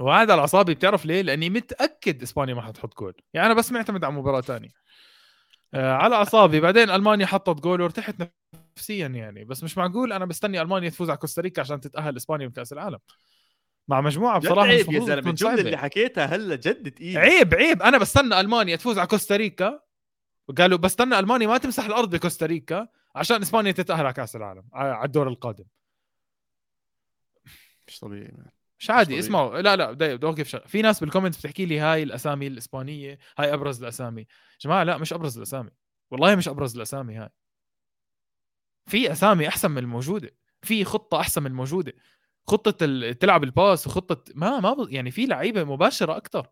وهذا 0.00 0.32
على 0.32 0.40
اعصابي 0.40 0.74
بتعرف 0.74 1.06
ليه؟ 1.06 1.22
لأني 1.22 1.50
متأكد 1.50 2.22
إسبانيا 2.22 2.54
ما 2.54 2.62
حتحط 2.62 2.98
جول. 2.98 3.14
يعني 3.34 3.46
أنا 3.46 3.54
بس 3.54 3.72
معتمد 3.72 4.04
على 4.04 4.14
مباراة 4.14 4.40
ثانية 4.40 4.68
آه 4.68 4.80
على 5.74 6.14
أعصابي. 6.14 6.60
بعدين 6.60 6.90
ألمانيا 6.90 7.26
حطت 7.26 7.60
جول 7.60 7.80
وارتحت 7.80 8.14
نفسيا 8.76 9.06
يعني. 9.08 9.44
بس 9.44 9.62
مش 9.62 9.78
معقول 9.78 10.12
أنا 10.12 10.24
بستني 10.24 10.62
ألمانيا 10.62 10.88
تفوز 10.88 11.10
على 11.10 11.18
كوستاريكا 11.18 11.60
عشان 11.60 11.80
تتأهل 11.80 12.16
إسبانيا 12.16 12.46
بكاس 12.46 12.72
العالم. 12.72 12.98
مع 13.88 14.00
مجموعة 14.00 14.38
بصراحة 14.38 14.68
مش 14.68 14.74
عيب 14.74 14.92
يا 14.92 15.00
زلمة 15.00 15.20
تكون 15.20 15.30
الجملة. 15.30 15.60
اللي 15.60 15.76
حكيتها 15.76 16.24
هلا 16.24 16.56
جد 16.56 16.90
تقيل 16.90 17.18
عيب 17.18 17.54
عيب. 17.54 17.82
أنا 17.82 17.98
بستنى 17.98 18.40
ألمانيا 18.40 18.76
تفوز 18.76 18.98
على 18.98 19.06
كوستاريكا. 19.06 19.80
قالوا 20.58 20.78
بستنى 20.78 21.18
ألمانيا 21.18 21.46
ما 21.46 21.58
تمسح 21.58 21.84
الأرض 21.84 22.10
بكوستاريكا 22.10 22.88
عشان 23.14 23.42
إسبانيا 23.42 23.72
تتأهل 23.72 24.06
على 24.06 24.14
كأس 24.14 24.36
العالم 24.36 24.64
على 24.72 25.04
الدور 25.04 25.28
القادم. 25.28 25.64
مش 27.88 28.00
طبيعي 28.00 28.32
man. 28.38 28.55
مش 28.78 28.90
عادي. 28.90 29.18
اسمعوا 29.18 29.60
لا 29.60 29.76
لا 29.76 29.92
بدي 29.92 30.16
بدي 30.16 30.26
اوقف 30.26 30.56
في 30.56 30.82
ناس 30.82 31.00
بال 31.00 31.08
comment 31.08 31.38
بتحكي 31.38 31.66
لي 31.66 31.78
هاي 31.80 32.02
الأسامي 32.02 32.46
الإسبانية 32.46 33.18
هاي 33.38 33.54
أبرز 33.54 33.82
الأسامي. 33.82 34.26
جماعة 34.60 34.82
لا 34.84 34.98
مش 34.98 35.12
أبرز 35.12 35.36
الأسامي. 35.36 35.70
والله 36.10 36.34
مش 36.34 36.48
أبرز 36.48 36.76
الأسامي 36.76 37.14
هاي. 37.14 37.28
في 38.86 39.12
أسامي 39.12 39.48
أحسن 39.48 39.70
من 39.70 39.78
الموجودة. 39.78 40.30
في 40.62 40.84
خطة 40.84 41.20
أحسن 41.20 41.42
من 41.42 41.50
الموجودة. 41.50 41.92
خطة 42.46 42.84
ال- 42.84 43.18
تلعب 43.18 43.44
الباس 43.44 43.86
وخطة 43.86 44.24
ما 44.34 44.60
ما 44.60 44.72
ب- 44.72 44.88
يعني 44.92 45.10
في 45.10 45.26
لعيبة 45.26 45.64
مباشرة 45.64 46.16
أكثر 46.16 46.46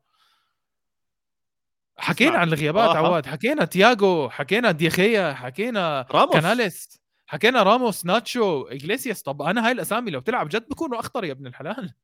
حكينا 1.99 2.38
عن 2.38 2.49
الغيابات 2.49 2.90
صراحة. 2.90 3.07
عواد. 3.07 3.26
حكينا 3.26 3.64
تياجو 3.64 4.28
حكينا 4.28 4.71
ديخيا 4.71 5.33
حكينا 5.35 6.07
راموس. 6.11 6.35
كاناليس. 6.35 7.00
حكينا 7.26 7.62
راموس 7.62 8.07
ناتشو 8.07 8.62
إجليسياس. 8.62 9.23
طب 9.23 9.43
أنا 9.43 9.66
هاي 9.66 9.73
الأسامي 9.73 10.11
لو 10.11 10.21
تلعب 10.21 10.49
جد 10.49 10.69
بكونوا 10.69 11.00
أخطر 11.00 11.25
يا 11.25 11.33
ابن 11.33 11.47
الحلال. 11.47 11.95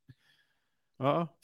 آه 1.00 1.20
آه. 1.20 1.36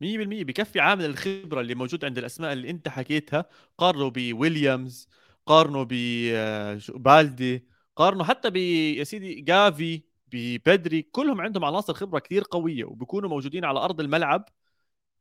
100% 0.00 0.44
بكفي 0.44 0.80
عامل 0.80 1.04
الخبرة 1.04 1.60
اللي 1.60 1.74
موجود 1.74 2.04
عند 2.04 2.18
الأسماء 2.18 2.52
اللي 2.52 2.70
أنت 2.70 2.88
حكيتها. 2.88 3.44
قارنه 3.78 4.10
بويليامز 4.10 5.08
قارنه 5.46 5.86
ببالدي 5.90 7.68
قارنه 7.96 8.24
حتى 8.24 8.50
ب 8.50 8.56
يا 8.56 9.04
سيدي 9.04 9.40
جافي 9.40 10.02
ببدري 10.26 11.02
كلهم 11.02 11.40
عندهم 11.40 11.64
عناصر 11.64 11.94
خبرة 11.94 12.18
كثير 12.18 12.44
قوية 12.50 12.84
وبيكونوا 12.84 13.30
موجودين 13.30 13.64
على 13.64 13.78
أرض 13.78 14.00
الملعب. 14.00 14.48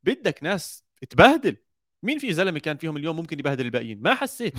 بدك 0.04 0.44
ناس 0.44 0.86
تبهدل. 1.10 1.58
مين 2.04 2.20
في 2.20 2.34
زلمة 2.34 2.60
كان 2.60 2.78
فيهم 2.78 2.98
اليوم 2.98 3.16
ممكن 3.16 3.40
يبهدل 3.40 3.66
الباقيين؟ 3.66 4.02
ما 4.02 4.16
حسيت. 4.16 4.56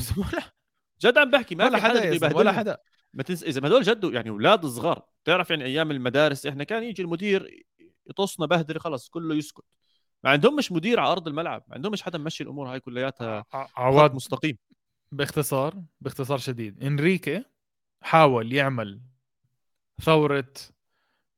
جد 1.00 1.18
عم 1.18 1.30
بحكي 1.30 1.54
ما 1.54 1.64
ولا 1.64 1.78
في 1.78 1.84
حدا 1.84 2.18
بده 2.18 2.36
ولا 2.36 2.52
حدا. 2.52 2.78
ما 3.14 3.22
تنسى 3.22 3.46
إذا 3.46 3.60
ما 3.60 3.68
هدول 3.68 3.82
جدوا 3.82 4.12
يعني 4.12 4.30
أولاد 4.30 4.66
صغار. 4.66 5.02
بتعرف 5.24 5.50
يعني 5.50 5.64
أيام 5.64 5.90
المدارس 5.90 6.46
إحنا 6.46 6.64
كان 6.64 6.82
يجي 6.82 7.02
المدير 7.02 7.64
يطصنا 8.10 8.46
بهدلة 8.46 8.78
خلص 8.78 9.08
كله 9.08 9.34
يسكت. 9.34 9.64
ما 10.24 10.30
عندهم 10.30 10.56
مش 10.56 10.72
مدير 10.72 11.00
على 11.00 11.12
أرض 11.12 11.28
الملعب 11.28 11.64
ما 11.68 11.74
عندهم 11.74 11.92
مش 11.92 12.02
حدا 12.02 12.18
ممشي 12.18 12.44
الأمور 12.44 12.72
هاي 12.72 12.80
كلياتها 12.80 13.44
عواد 13.76 14.14
مستقيم. 14.14 14.58
باختصار 15.12 15.82
باختصار 16.00 16.38
شديد. 16.38 16.84
إنريكي 16.84 17.44
حاول 18.02 18.52
يعمل 18.52 19.00
ثورة 20.02 20.52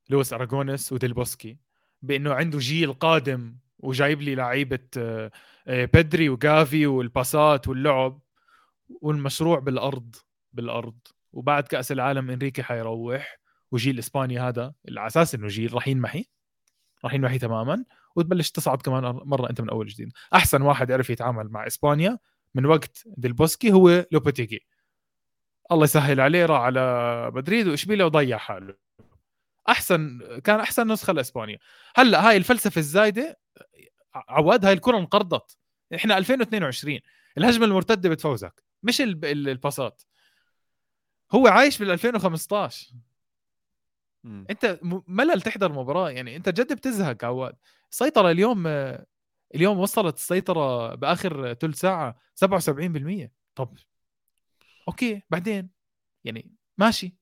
لويس 0.09 0.33
اراجونيس 0.33 0.93
وديلبوسكي 0.93 1.57
بإنه 2.01 2.33
عنده 2.33 2.59
جيل 2.59 2.93
قادم 2.93 3.55
وجايب 3.79 4.21
لي 4.21 4.35
لعيبة 4.35 4.87
آه، 4.97 5.31
آه، 5.67 5.85
بدري 5.85 6.29
وجافي 6.29 6.87
والباسات 6.87 7.67
واللعب. 7.67 8.19
والمشروع 9.01 9.59
بالأرض 9.59 10.15
بالأرض. 10.53 10.97
وبعد 11.33 11.63
كأس 11.63 11.91
العالم 11.91 12.29
إنريكي 12.29 12.63
حيروح 12.63 13.39
وجيل 13.71 13.99
إسبانيا 13.99 14.49
هذا 14.49 14.73
على 14.89 15.07
أساس 15.07 15.35
إنه 15.35 15.47
جيل 15.47 15.73
راح 15.73 15.87
ينمحي 15.87 16.25
راح 17.03 17.13
ينمحي 17.13 17.39
تماما. 17.39 17.85
وتبلش 18.15 18.51
تصعد 18.51 18.81
كمان 18.81 19.03
مرة 19.03 19.49
أنت 19.49 19.61
من 19.61 19.69
أول 19.69 19.87
جديد. 19.87 20.11
أحسن 20.33 20.61
واحد 20.61 20.91
عرف 20.91 21.09
يتعامل 21.09 21.49
مع 21.49 21.67
إسبانيا 21.67 22.17
من 22.55 22.65
وقت 22.65 23.03
ديلبوسكي 23.05 23.71
هو 23.71 24.05
لوبوتيجي. 24.11 24.65
الله 25.71 25.83
يسهل 25.83 26.21
عليه 26.21 26.45
راح 26.45 26.61
على 26.61 27.31
مدريد 27.33 27.67
واشبيليا 27.67 28.05
وضيع 28.05 28.37
حاله. 28.37 28.75
أحسن 29.69 30.19
كان 30.43 30.59
أحسن 30.59 30.91
نسخة 30.91 31.13
لإسبانيا. 31.13 31.57
هلأ 31.95 32.29
هاي 32.29 32.37
الفلسفة 32.37 32.79
الزايدة 32.79 33.39
عواد 34.13 34.65
هاي 34.65 34.73
الكرة 34.73 34.97
انقرضت. 34.97 35.57
إحنا 35.95 36.17
2022 36.17 36.99
الهجمة 37.37 37.65
المرتدة 37.65 38.09
بتفوزك. 38.09 38.66
مش 38.83 39.01
ال- 39.01 39.25
ال- 39.25 39.49
الباسات 39.49 40.01
هو 41.31 41.47
عايش 41.47 41.77
بال 41.79 41.91
2015 41.91 42.93
مم. 44.23 44.45
انت 44.49 44.79
ملل 45.07 45.41
تحضر 45.41 45.71
مباراة. 45.71 46.09
يعني 46.09 46.35
انت 46.35 46.49
جد 46.49 46.73
بتزهق 46.73 47.25
عواد. 47.25 47.55
السيطرة 47.91 48.31
اليوم 48.31 48.67
اليوم 49.55 49.79
وصلت 49.79 50.15
السيطرة 50.15 50.95
بآخر 50.95 51.53
ثلث 51.53 51.79
ساعة 51.79 52.17
77% 52.35 53.31
طب 53.55 53.77
أوكي 54.87 55.21
بعدين؟ 55.29 55.69
يعني 56.23 56.51
ماشي. 56.77 57.17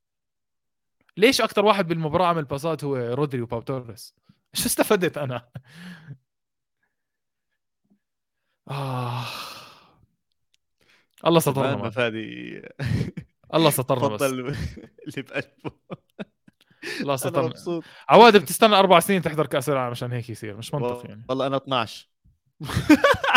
ليش 1.17 1.41
أكثر 1.41 1.65
واحد 1.65 1.87
بالمباراة 1.87 2.27
عمل 2.27 2.45
باسات 2.45 2.83
هو 2.83 2.95
رودري 2.95 3.41
وباو 3.41 3.61
توريس؟ 3.61 4.15
شو 4.53 4.65
استفدت 4.65 5.17
أنا؟ 5.17 5.49
آه. 8.71 9.25
الله 11.27 11.39
سترنا 11.39 11.61
كمان 11.61 11.77
معك. 11.77 11.85
مفادي 11.87 12.61
الله 13.53 13.69
سترنا 13.69 14.07
بس. 14.07 14.21
اللي 14.21 14.43
بقلبه. 15.17 15.71
الله 17.01 17.03
أنا 17.13 17.17
سترنا. 17.17 17.47
مبسوط. 17.47 17.83
عواد 18.09 18.37
بتستنى 18.37 18.75
أربع 18.75 18.99
سنين 18.99 19.21
تحضر 19.21 19.45
كأس 19.47 19.69
العالم 19.69 19.91
عشان 19.91 20.11
هيك 20.11 20.29
يصير 20.29 20.57
مش 20.57 20.73
منطقي 20.73 21.09
يعني. 21.09 21.25
والله 21.29 21.47
أنا 21.47 21.57
12 21.57 22.09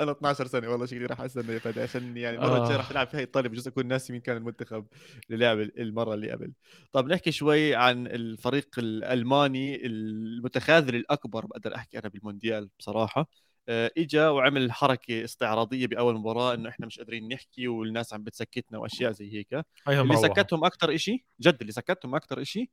أنا 0.00 0.10
12 0.12 0.46
سنة 0.46 0.68
والله 0.68 0.86
شكلي 0.86 1.06
راح 1.06 1.20
أستنى 1.20 1.52
يا 1.52 1.58
فادي 1.58 1.80
عشان 1.80 2.16
يعني 2.16 2.36
المرة 2.36 2.56
الجاية 2.56 2.74
آه. 2.74 2.76
راح 2.76 2.88
تلعب 2.88 3.08
فيها 3.08 3.20
إيطاليا 3.20 3.50
بجوز 3.50 3.68
اكون 3.68 3.86
ناسي 3.86 4.12
مين 4.12 4.22
كان 4.22 4.36
المنتخب 4.36 4.86
اللي 5.30 5.44
لعب 5.44 5.58
المرة 5.58 6.14
اللي 6.14 6.30
قبل. 6.30 6.52
طب 6.92 7.06
نحكي 7.12 7.32
شوي 7.32 7.74
عن 7.74 8.06
الفريق 8.06 8.68
الألماني 8.78 9.86
المتخاذل 9.86 10.94
الأكبر 10.96 11.46
بقدر 11.46 11.74
أحكي 11.74 11.98
أنا 11.98 12.08
بالمونديال 12.08 12.68
بصراحة. 12.78 13.28
آه، 13.68 13.90
إجا 13.98 14.28
وعمل 14.28 14.72
حركة 14.72 15.24
استعراضية 15.24 15.86
بأول 15.86 16.14
مباراة 16.14 16.54
إنه 16.54 16.68
إحنا 16.68 16.86
مش 16.86 16.98
قادرين 16.98 17.28
نحكي 17.28 17.68
والناس 17.68 18.14
عم 18.14 18.22
بتسكتنا 18.22 18.78
وأشياء 18.78 19.12
زي 19.12 19.32
هيك. 19.32 19.64
هيهم 19.88 20.12
اللي. 20.12 20.22
سكتهم 20.22 20.64
أكثر 20.64 20.96
شيء 20.96 21.24
جد 21.40 21.56
اللي 21.60 21.72
سكتهم 21.72 22.14
أكثر 22.14 22.44
شيء 22.44 22.70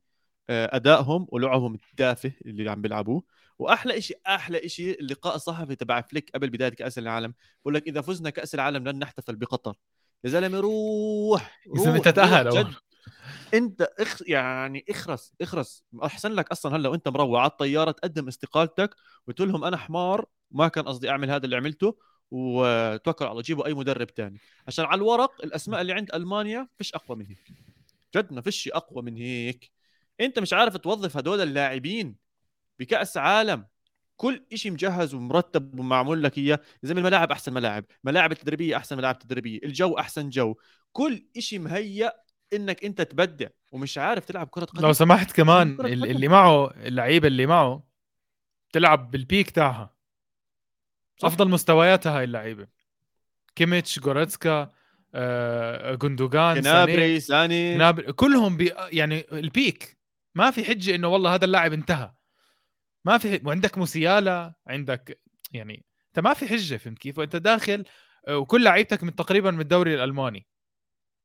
أدائهم 0.50 1.26
ولعبهم 1.28 1.74
التافه 1.74 2.32
اللي 2.46 2.70
عم 2.70 2.82
بيلعبوه. 2.82 3.22
وأحلى 3.58 4.00
شيء 4.00 4.18
أحلى 4.26 4.68
شيء 4.68 5.00
اللقاء 5.00 5.34
الصحفي 5.34 5.76
تبع 5.76 6.00
فليك 6.00 6.30
قبل 6.34 6.50
بداية 6.50 6.68
كأس 6.68 6.98
العالم. 6.98 7.34
بقول 7.62 7.74
لك 7.74 7.88
إذا 7.88 8.00
فزنا 8.00 8.30
كأس 8.30 8.54
العالم 8.54 8.88
لن 8.88 8.98
نحتفل 8.98 9.36
بقطر. 9.36 9.74
يا 10.24 10.30
زلمة 10.30 10.60
روح 10.60 11.60
روح 11.68 11.86
أهو. 12.18 12.62
جد. 12.62 12.74
أنت 13.54 13.82
إخ 13.98 14.22
يعني 14.26 14.84
إخرس 14.90 15.32
إخرس. 15.40 15.84
أحسن 16.04 16.32
لك 16.32 16.50
أصلا 16.50 16.76
هلأ 16.76 16.88
وأنت 16.88 17.08
مروع 17.08 17.40
على 17.40 17.50
الطيارة 17.50 17.90
تقدم 17.90 18.28
استقالتك 18.28 18.94
وتقول 19.28 19.48
لهم 19.48 19.64
أنا 19.64 19.76
حمار 19.76 20.26
ما 20.54 20.68
كان 20.68 20.84
قصدي 20.84 21.10
أعمل 21.10 21.30
هذا 21.30 21.44
اللي 21.44 21.56
عملته 21.56 21.96
وتوكل 22.30 23.24
على 23.24 23.32
الله 23.32 23.42
جيبوا 23.42 23.66
أي 23.66 23.74
مدرب 23.74 24.06
تاني. 24.06 24.38
عشان 24.68 24.84
على 24.84 24.98
الورق 24.98 25.44
الأسماء 25.44 25.80
اللي 25.80 25.92
عند 25.92 26.14
ألمانيا 26.14 26.68
فيش 26.76 26.94
أقوى 26.94 27.18
من 27.18 27.26
هيك. 27.26 27.52
جد 28.16 28.32
ما 28.32 28.40
فيش 28.40 28.68
أقوى 28.68 29.02
من 29.02 29.16
هيك. 29.16 29.70
أنت 30.20 30.38
مش 30.38 30.52
عارف 30.52 30.76
توظف 30.76 31.16
هدول 31.16 31.40
اللاعبين 31.40 32.16
بكأس 32.78 33.16
عالم. 33.16 33.66
كل 34.16 34.42
شيء 34.54 34.72
مجهز 34.72 35.14
ومرتب 35.14 35.78
ومعمول 35.78 36.22
لك 36.22 36.38
إياه. 36.38 36.60
زي 36.82 36.94
الملاعب 36.94 37.30
أحسن 37.32 37.52
ملاعب 37.52 37.84
ملاعب 38.04 38.32
التدريبية 38.32 38.76
أحسن 38.76 38.96
ملاعب 38.96 39.18
تدريبيه 39.18 39.58
الجو 39.64 39.98
أحسن 39.98 40.28
جو. 40.28 40.54
كل 40.92 41.26
شيء 41.38 41.58
مهيأ 41.58 42.12
إنك 42.52 42.84
أنت 42.84 43.02
تبدع 43.02 43.48
ومش 43.72 43.98
عارف 43.98 44.24
تلعب 44.24 44.46
كرة 44.46 44.64
قدم. 44.64 44.82
لو 44.82 44.92
سمحت 44.92 45.32
كمان. 45.32 45.80
اللي 45.80 46.28
معه 46.28 46.70
اللعيبة 46.70 47.28
اللي 47.28 47.46
معه 47.46 47.82
تلعب 48.72 49.10
بال 49.10 49.23
peak 49.23 49.50
تاعها. 49.50 49.93
صح. 51.16 51.28
أفضل 51.28 51.48
مستوياتها 51.48 52.18
هاي 52.18 52.24
اللعيبة. 52.24 52.66
كيميتش 53.56 53.98
جوريتسكا 53.98 54.70
آه، 55.14 55.94
جوندوجان 55.94 56.60
كنابري 56.60 57.20
ساني. 57.20 57.76
نابري 57.76 58.12
كلهم 58.12 58.56
بي 58.56 58.72
يعني 58.92 59.26
ال 59.32 59.43
peak. 59.43 59.98
ما 60.34 60.50
في 60.50 60.64
حجة 60.64 60.94
إنه 60.94 61.08
والله 61.08 61.34
هذا 61.34 61.44
اللاعب 61.44 61.72
انتهى. 61.72 62.12
ما 63.04 63.18
في 63.18 63.40
وعندك 63.44 63.78
موسيالا 63.78 64.54
عندك 64.66 65.20
يعني 65.52 65.84
أنت 66.08 66.24
ما 66.24 66.34
في 66.34 66.48
حجة 66.48 66.76
فهمت 66.76 66.98
كيف؟ 66.98 67.18
وأنت 67.18 67.36
داخل 67.36 67.84
آه، 68.28 68.38
وكل 68.38 68.64
لعيبتك 68.64 69.02
من 69.02 69.14
تقريبا 69.14 69.50
من 69.50 69.60
الدوري 69.60 69.94
الألماني. 69.94 70.46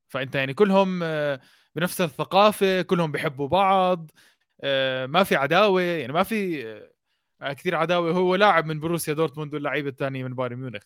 فأنت 0.07 0.35
يعني 0.35 0.53
كلهم 0.53 0.99
آه، 1.03 1.39
بنفس 1.75 2.01
الثقافة 2.01 2.81
كلهم 2.81 3.11
بيحبوا 3.11 3.47
بعض 3.47 4.11
آه، 4.61 5.05
ما 5.05 5.23
في 5.23 5.35
عداوة 5.35 5.81
يعني 5.81 6.13
ما 6.13 6.23
في 6.23 6.63
كثير 7.41 7.75
عداوة. 7.75 8.11
هو 8.11 8.35
لاعب 8.35 8.65
من 8.65 8.79
بروسيا 8.79 9.13
دورتموند 9.13 9.53
واللعيبه 9.53 9.89
الثانية 9.89 10.23
من 10.23 10.35
بايرن 10.35 10.55
ميونخ. 10.55 10.83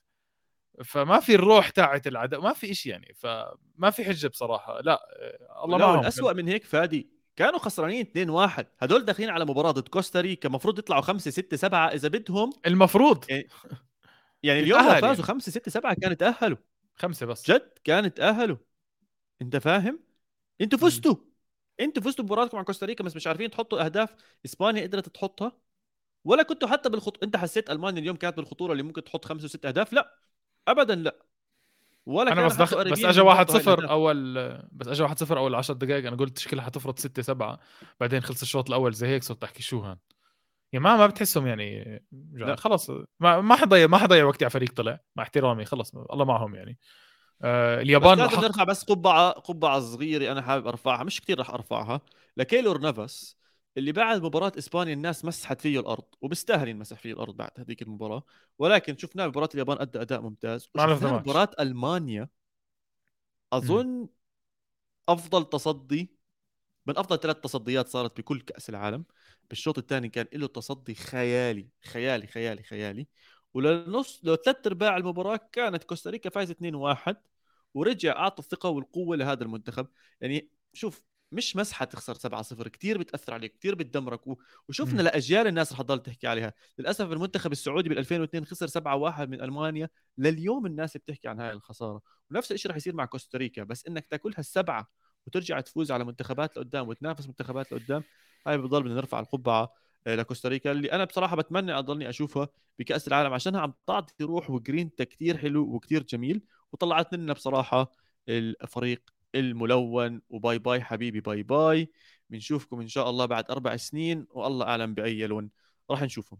فما 0.83 1.19
في 1.19 1.35
الروح 1.35 1.69
تاعت 1.69 2.07
العداء 2.07 2.41
ما 2.41 2.53
في 2.53 2.73
شيء 2.73 2.91
يعني. 2.91 3.13
فما 3.15 3.89
في 3.91 4.05
حجة 4.05 4.27
بصراحة. 4.27 4.81
لا 4.81 4.99
الله 5.63 5.77
لا 5.77 5.99
الاسوء 5.99 6.33
من 6.33 6.47
هيك 6.47 6.63
فادي 6.63 7.09
كانوا 7.35 7.59
خسرانين 7.59 8.05
2-1 8.05 8.65
هدول 8.79 9.05
داخلين 9.05 9.29
على 9.29 9.45
مباراة 9.45 9.71
ضد 9.71 9.87
كوستاريكا 9.87 10.47
المفروض 10.47 10.79
يطلعوا 10.79 11.01
5 11.01 11.31
6 11.31 11.57
7 11.57 11.87
إذا 11.87 12.07
بدهم. 12.07 12.53
المفروض. 12.65 13.25
يعني, 13.29 13.47
يعني 14.43 14.59
اليوم 14.63 14.79
لو 14.79 14.87
فازوا 14.87 15.03
يعني. 15.03 15.23
5 15.23 15.51
6 15.51 15.71
7 15.71 15.93
كانوا 15.93 16.15
تاهلوا 16.15 16.57
خمسة 16.95 17.25
بس. 17.25 17.51
جد 17.51 17.69
كانوا 17.83 18.09
تاهلوا 18.09 18.57
أنت 19.41 19.57
فاهم؟ 19.57 19.99
أنتوا. 20.61 20.79
فزتوا. 20.79 21.15
أنتوا 21.79 22.03
فزتوا 22.03 22.25
بمباراتكم 22.25 22.57
مع 22.57 22.63
كوستاريكا 22.63 23.03
بس 23.03 23.15
مش 23.15 23.27
عارفين 23.27 23.49
تحطوا 23.49 23.85
أهداف 23.85 24.15
إسبانيا 24.45 24.83
قدرت 24.83 25.09
تحطها. 25.09 25.51
ولا 26.25 26.43
كنتوا 26.43 26.67
حتى 26.67 26.89
بالخط 26.89 27.23
انت 27.23 27.37
حسيت 27.37 27.69
ألمانيا 27.69 28.01
اليوم 28.01 28.15
كانت 28.15 28.37
بالخطورة 28.37 28.71
اللي 28.71 28.83
ممكن 28.83 29.03
تحط 29.03 29.25
خمسة 29.25 29.45
وست 29.45 29.65
أهداف؟ 29.65 29.93
لا. 29.93 30.17
ابدا 30.67 30.95
لا. 30.95 31.15
ولا 32.05 32.31
أنا 32.31 32.45
بس 32.45 32.55
دخل 32.55 32.91
بس 32.91 33.03
اجى 33.05 33.19
يحطوا 33.19 33.23
1 33.23 33.51
هاي 33.51 33.59
0 33.61 33.73
الأهداف. 33.73 33.91
اول 33.91 34.33
بس 34.71 34.87
اجى 34.87 35.03
1 35.03 35.19
0 35.19 35.37
أول 35.37 35.55
10 35.55 35.73
دقائق 35.73 36.07
أنا 36.07 36.15
قلت 36.15 36.37
شكلها 36.39 36.63
حتفرط 36.65 36.99
6 36.99 37.21
7 37.21 37.59
بعدين 37.99 38.21
خلص 38.21 38.41
الشوط 38.41 38.69
الأول 38.69 38.93
زي 38.93 39.07
هيك 39.07 39.23
صرت 39.23 39.43
أحكي 39.43 39.63
شو 39.63 39.79
هان. 39.79 39.97
يعني 40.73 40.83
ما 40.85 40.97
ما 40.97 41.07
بتحسهم 41.07 41.47
يعني 41.47 42.01
لا. 42.31 42.55
خلص. 42.55 42.89
ما 43.19 43.41
ما 43.41 43.55
حضيع 43.55 43.87
ما 43.87 43.97
حضيع 43.97 44.25
وقتي 44.25 44.45
على 44.45 44.49
فريق 44.49 44.73
طلع. 44.73 44.99
مع 45.15 45.23
احترامي 45.23 45.65
خلص. 45.65 45.95
الله 45.95 46.25
معهم 46.25 46.55
يعني. 46.55 46.79
آه 47.41 47.75
بس 47.75 47.81
اليابان 47.81 48.17
لازم 48.17 48.35
حق 48.35 48.43
نرفع 48.43 48.63
بس 48.63 48.83
قبعه 48.83 49.31
قبعة 49.31 49.79
صغيرة 49.79 50.31
أنا 50.31 50.41
حابب 50.41 50.67
أرفعها. 50.67 51.03
مش 51.03 51.21
كثير 51.21 51.39
رح 51.39 51.49
أرفعها. 51.49 52.01
لكيلور 52.37 52.77
نافاس 52.77 53.37
اللي 53.77 53.91
بعد 53.91 54.21
مباراة 54.23 54.51
إسبانيا 54.57 54.93
الناس 54.93 55.25
مسحت 55.25 55.61
فيه 55.61 55.79
الأرض 55.79 56.03
وبيستاهل 56.21 56.67
ينمسح 56.67 56.97
فيه 56.99 57.13
الأرض 57.13 57.35
بعد 57.37 57.51
هذيك 57.57 57.81
المباراة. 57.81 58.23
ولكن 58.59 58.97
شفناه 58.97 59.25
بمباراة 59.25 59.49
اليابان 59.53 59.77
أدى 59.81 60.01
أداء 60.01 60.21
ممتاز. 60.21 60.69
مباراة 61.19 61.49
ألمانيا. 61.59 62.29
أظن 63.53 64.07
أفضل 65.09 65.49
تصدي 65.49 66.15
من 66.85 66.97
أفضل 66.97 67.19
ثلاث 67.19 67.37
تصديات 67.37 67.87
صارت 67.87 68.17
بكل 68.17 68.41
كأس 68.41 68.69
العالم. 68.69 69.05
بالشوط 69.49 69.77
الثاني 69.77 70.09
كان 70.09 70.27
له 70.33 70.47
تصدي 70.47 70.95
خيالي 70.95 71.69
خيالي 71.85 72.27
خيالي 72.27 72.63
خيالي. 72.63 73.07
ولنص 73.53 74.19
لو 74.23 74.35
ثلاث 74.35 74.67
أرباع 74.67 74.97
المباراة 74.97 75.39
كانت 75.51 75.83
كوستاريكا 75.83 76.29
فايزه 76.29 76.51
2-1 76.51 77.15
ورجع 77.73 78.11
أعطى 78.17 78.39
الثقة 78.43 78.69
والقوة 78.69 79.17
لهذا 79.17 79.43
المنتخب. 79.43 79.87
يعني 80.21 80.49
شوف 80.73 81.01
مش 81.33 81.55
مسحة 81.55 81.85
تخسر 81.85 82.13
7-0 82.15 82.67
كثير 82.67 82.97
بتأثر 82.97 83.33
عليك 83.33 83.53
كثير 83.59 83.75
بتدمرك 83.75 84.27
و- 84.27 84.35
وشفنا 84.69 84.93
مم. 84.93 85.01
لأجيال 85.01 85.47
الناس 85.47 85.73
رح 85.73 85.81
تضل 85.81 85.99
تحكي 85.99 86.27
عليها 86.27 86.53
للأسف 86.79 87.11
المنتخب 87.11 87.51
السعودي 87.51 87.89
بال 87.89 87.97
2002 87.97 88.45
خسر 88.45 88.67
7-1 88.67 89.29
من 89.29 89.41
ألمانيا 89.41 89.89
لليوم 90.17 90.65
الناس 90.65 90.97
بتحكي 90.97 91.27
عن 91.27 91.39
هاي 91.39 91.51
الخسارة 91.51 92.01
ونفس 92.31 92.51
الشيء 92.51 92.71
رح 92.71 92.77
يصير 92.77 92.95
مع 92.95 93.05
كوستاريكا 93.05 93.63
بس 93.63 93.87
إنك 93.87 94.05
تاكلها 94.07 94.39
السبعه 94.39 94.87
وترجع 95.27 95.59
تفوز 95.59 95.91
على 95.91 96.03
منتخبات 96.05 96.57
لقدام 96.57 96.87
وتنافس 96.87 97.27
منتخبات 97.27 97.71
لقدام 97.73 98.03
هاي 98.47 98.57
بضل 98.57 98.83
بدنا 98.83 98.95
نرفع 98.95 99.19
القبعة 99.19 99.73
آه، 100.07 100.15
لكوستاريكا 100.15 100.71
اللي 100.71 100.91
أنا 100.91 101.03
بصراحة 101.05 101.35
بتمنى 101.35 101.77
أضلني 101.77 102.09
أشوفها 102.09 102.47
بكأس 102.79 103.07
العالم 103.07 103.33
عشانها 103.33 103.61
عم 103.61 103.73
تعطي 103.87 104.23
روح 104.23 104.49
وجرينتا 104.49 105.03
كثير 105.03 105.37
حلو 105.37 105.75
وكثير 105.75 106.03
جميل 106.03 106.41
وطلعت 106.73 107.13
لنا 107.13 107.33
بصراحة 107.33 107.91
الفريق 108.29 109.12
الملون 109.35 110.21
و 110.29 110.37
bye 110.37 110.59
bye 110.59 110.81
حبيبي 110.81 111.21
bye 111.21 111.43
bye. 111.43 111.91
بنشوفكم 112.29 112.81
إن 112.81 112.87
شاء 112.87 113.09
الله 113.09 113.25
بعد 113.25 113.51
أربع 113.51 113.75
سنين 113.75 114.27
والله 114.29 114.65
أعلم 114.65 114.93
بأي 114.93 115.27
لون 115.27 115.49
راح 115.89 116.01
نشوفهم. 116.01 116.39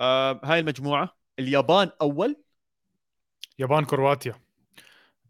آه 0.00 0.40
هاي 0.44 0.60
المجموعة. 0.60 1.16
اليابان 1.38 1.90
أول. 2.02 2.36
يابان 3.58 3.84
كرواتيا. 3.84 4.40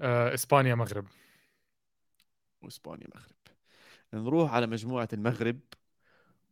آه 0.00 0.34
إسبانيا 0.34 0.74
مغرب. 0.74 1.06
وإسبانيا 2.62 3.06
مغرب. 3.14 3.36
نروح 4.12 4.54
على 4.54 4.66
مجموعة 4.66 5.08
المغرب. 5.12 5.60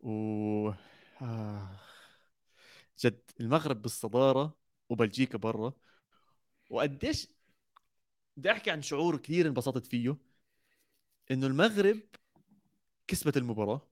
و 0.00 0.71
آه. 1.23 1.80
جد 2.99 3.21
المغرب 3.40 3.82
بالصدارة 3.82 4.56
وبلجيكا 4.88 5.38
برا. 5.38 5.73
وقديش 6.71 7.28
بدي 8.36 8.52
أحكي 8.52 8.71
عن 8.71 8.82
شعور 8.82 9.17
كثير 9.17 9.47
انبسطت 9.47 9.86
فيه. 9.86 10.17
إنه 11.30 11.47
المغرب 11.47 12.00
كسبت 13.08 13.37
المباراة. 13.37 13.89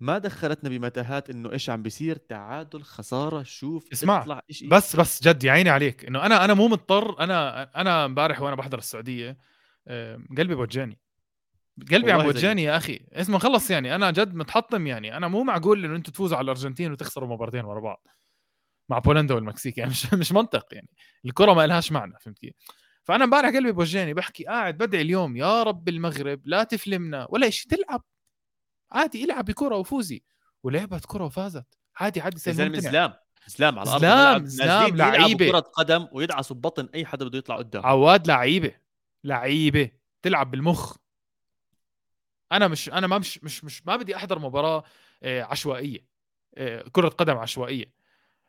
ما 0.00 0.18
دخلتنا 0.18 0.70
بمتاهات 0.70 1.30
إنه 1.30 1.52
إيش 1.52 1.70
عم 1.70 1.82
بيصير؟ 1.82 2.16
تعادل 2.16 2.82
خسارة 2.82 3.42
شوف 3.42 3.92
اسمع، 3.92 4.22
اطلع 4.22 4.42
شيء 4.50 4.68
بس 4.68 4.96
بس 4.96 5.22
جد 5.22 5.44
يا 5.44 5.52
عيني 5.52 5.70
عليك. 5.70 6.04
إنه 6.04 6.26
أنا 6.26 6.44
أنا 6.44 6.54
مو 6.54 6.68
مضطر. 6.68 7.20
أنا 7.20 7.62
أنا 7.80 8.04
امبارح 8.04 8.42
وأنا 8.42 8.56
بحضر 8.56 8.78
السعودية 8.78 9.38
قلبي 10.38 10.54
بوجاني. 10.54 10.98
قلبي 11.90 12.12
عم 12.12 12.22
بوجاني 12.22 12.62
يا 12.62 12.76
أخي. 12.76 13.00
اسمه 13.12 13.38
خلص 13.38 13.70
يعني. 13.70 13.94
أنا 13.94 14.10
جد 14.10 14.34
متحطم 14.34 14.86
يعني. 14.86 15.16
أنا 15.16 15.28
مو 15.28 15.42
معقول 15.42 15.84
إنه 15.84 15.96
أنتم 15.96 16.12
تفوزوا 16.12 16.36
على 16.36 16.44
الأرجنتين 16.44 16.92
وتخسروا 16.92 17.28
مباراتين 17.28 17.64
ورا 17.64 17.80
بعض 17.80 18.06
مع 18.88 18.98
بولندا 18.98 19.34
والمكسيك. 19.34 19.78
يعني 19.78 19.90
مش 19.90 20.14
مش 20.14 20.32
منطق 20.32 20.66
يعني. 20.72 20.88
الكرة 21.24 21.52
ما 21.52 21.66
لهاش 21.66 21.92
معنى 21.92 22.14
فهمت 22.20 22.38
كيف؟ 22.38 22.54
فأنا 23.08 23.24
امبارح 23.24 23.48
قلبي 23.48 23.72
بوجاني 23.72 24.14
بحكي 24.14 24.44
قاعد 24.44 24.78
بدعي 24.78 25.02
اليوم 25.02 25.36
يا 25.36 25.62
رب 25.62 25.88
المغرب 25.88 26.40
لا 26.44 26.64
تفلمنا. 26.64 27.26
ولا 27.30 27.50
شيء 27.50 27.70
تلعب. 27.70 28.04
عادي 28.92 29.24
العب 29.24 29.44
بكرة 29.44 29.76
وفوزي. 29.76 30.22
ولعبت 30.62 31.06
كرة 31.06 31.24
وفازت. 31.24 31.66
عادي 31.96 32.20
عادي 32.20 32.36
يا 32.36 32.40
سهل 32.40 32.54
زلمه 32.54 32.78
زلام 32.78 33.14
زلام 33.46 33.78
على 33.78 33.90
ارض 33.90 34.00
زلام، 34.00 34.46
زلام، 34.46 34.96
لعيبة. 34.96 35.50
كرة 35.50 35.58
قدم 35.58 36.08
ويدعسوا 36.12 36.56
ببطن 36.56 36.88
أي 36.94 37.06
حدا 37.06 37.24
بده 37.24 37.38
يطلع 37.38 37.56
قدام. 37.56 37.86
عواد 37.86 38.26
لعيبة. 38.26 38.74
لعيبة. 39.24 39.90
تلعب 40.22 40.50
بالمخ. 40.50 40.96
أنا 42.52 42.68
مش 42.68 42.88
أنا 42.88 43.06
ما 43.06 43.18
مش 43.18 43.44
مش, 43.44 43.64
مش 43.64 43.86
ما 43.86 43.96
بدي 43.96 44.16
أحضر 44.16 44.38
مباراة 44.38 44.84
آه، 45.22 45.42
عشوائية. 45.42 46.06
آه، 46.54 46.84
كرة 46.92 47.08
قدم 47.08 47.36
عشوائية. 47.36 47.92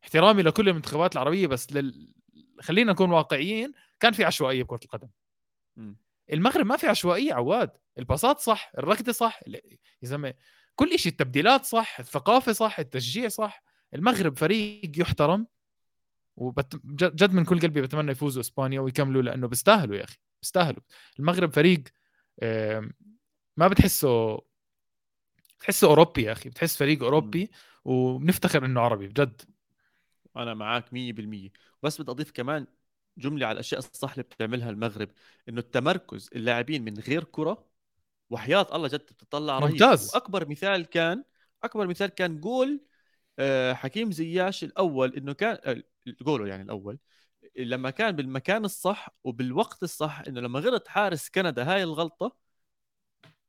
احترامي 0.04 0.43
لكل 0.43 0.69
المنتخبات 0.69 1.13
العربية 1.13 1.48
بس 1.48 1.74
لل... 1.74 2.13
خلينا 2.62 2.91
نكون 2.91 3.12
واقعيين 3.12 3.74
كان 3.99 4.13
في 4.13 4.23
عشوائية 4.23 4.63
بكرة 4.63 4.79
القدم. 4.83 5.09
المغرب 6.33 6.65
ما 6.65 6.77
في 6.77 6.88
عشوائية 6.88 7.33
عواد. 7.33 7.71
الباصات 7.97 8.39
صح 8.39 8.71
الركضة 8.77 9.12
صح 9.12 9.39
يا 9.47 9.62
زلمة 10.01 10.33
كل 10.75 10.99
شيء 10.99 11.12
التبديلات 11.12 11.65
صح 11.65 11.99
الثقافة 11.99 12.51
صح 12.51 12.79
التشجيع 12.79 13.27
صح. 13.27 13.63
المغرب 13.93 14.38
فريق 14.38 14.91
يحترم 15.01 15.47
وبت... 16.35 16.75
جد 16.85 17.15
جد 17.15 17.33
من 17.33 17.45
كل 17.45 17.59
قلبي 17.59 17.81
بتمنى 17.81 18.12
يفوزوا 18.12 18.41
إسبانيا 18.41 18.79
ويكملوا 18.79 19.21
لأنه 19.21 19.47
بيستاهلوا 19.47 19.95
يا 19.95 20.03
أخي 20.03 20.17
بيستاهلوا. 20.41 20.81
المغرب 21.19 21.53
فريق 21.53 21.83
ما 23.57 23.67
بتحسه 23.67 24.41
بتحسه 25.59 25.88
أوروبي 25.88 26.23
يا 26.23 26.31
أخي 26.31 26.49
بتحس 26.49 26.77
فريق 26.77 27.03
أوروبي 27.03 27.51
وبنفتخر 27.85 28.65
إنه 28.65 28.81
عربي 28.81 29.07
بجد. 29.07 29.41
أنا 30.38 30.53
معك 30.53 30.85
100% 30.85 31.51
بس 31.83 32.01
بدي 32.01 32.12
أضيف 32.12 32.31
كمان 32.31 32.67
جملة 33.17 33.45
على 33.45 33.54
الأشياء 33.54 33.80
الصح 33.80 34.12
اللي 34.12 34.24
بتعملها 34.24 34.69
المغرب 34.69 35.10
إنه 35.50 35.60
التمركز 35.60 36.30
اللاعبين 36.36 36.84
من 36.84 37.00
غير 37.00 37.24
كرة 37.24 37.69
وحياة 38.30 38.67
الله 38.74 38.88
جد 38.88 38.98
بتطلع 39.02 39.60
رهيب. 39.60 39.72
ممتاز. 39.72 40.15
وأكبر 40.15 40.50
مثال 40.50 40.86
كان 40.86 41.24
أكبر 41.63 41.88
مثال 41.88 42.08
كان 42.08 42.39
جول 42.39 42.82
آه، 43.39 43.74
حكيم 43.74 44.12
زياش 44.12 44.63
الأول 44.63 45.15
إنه 45.15 45.34
كان 45.34 45.58
آه، 45.65 45.84
جوله 46.22 46.48
يعني 46.48 46.63
الأول 46.63 47.00
لما 47.58 47.89
كان 47.89 48.15
بالمكان 48.15 48.65
الصح 48.65 49.10
وبالوقت 49.24 49.84
الصح 49.84 50.22
إنه 50.28 50.41
لما 50.41 50.60
غلط 50.60 50.88
حارس 50.88 51.30
كندا 51.30 51.74
هاي 51.74 51.84
الغلطة 51.84 52.36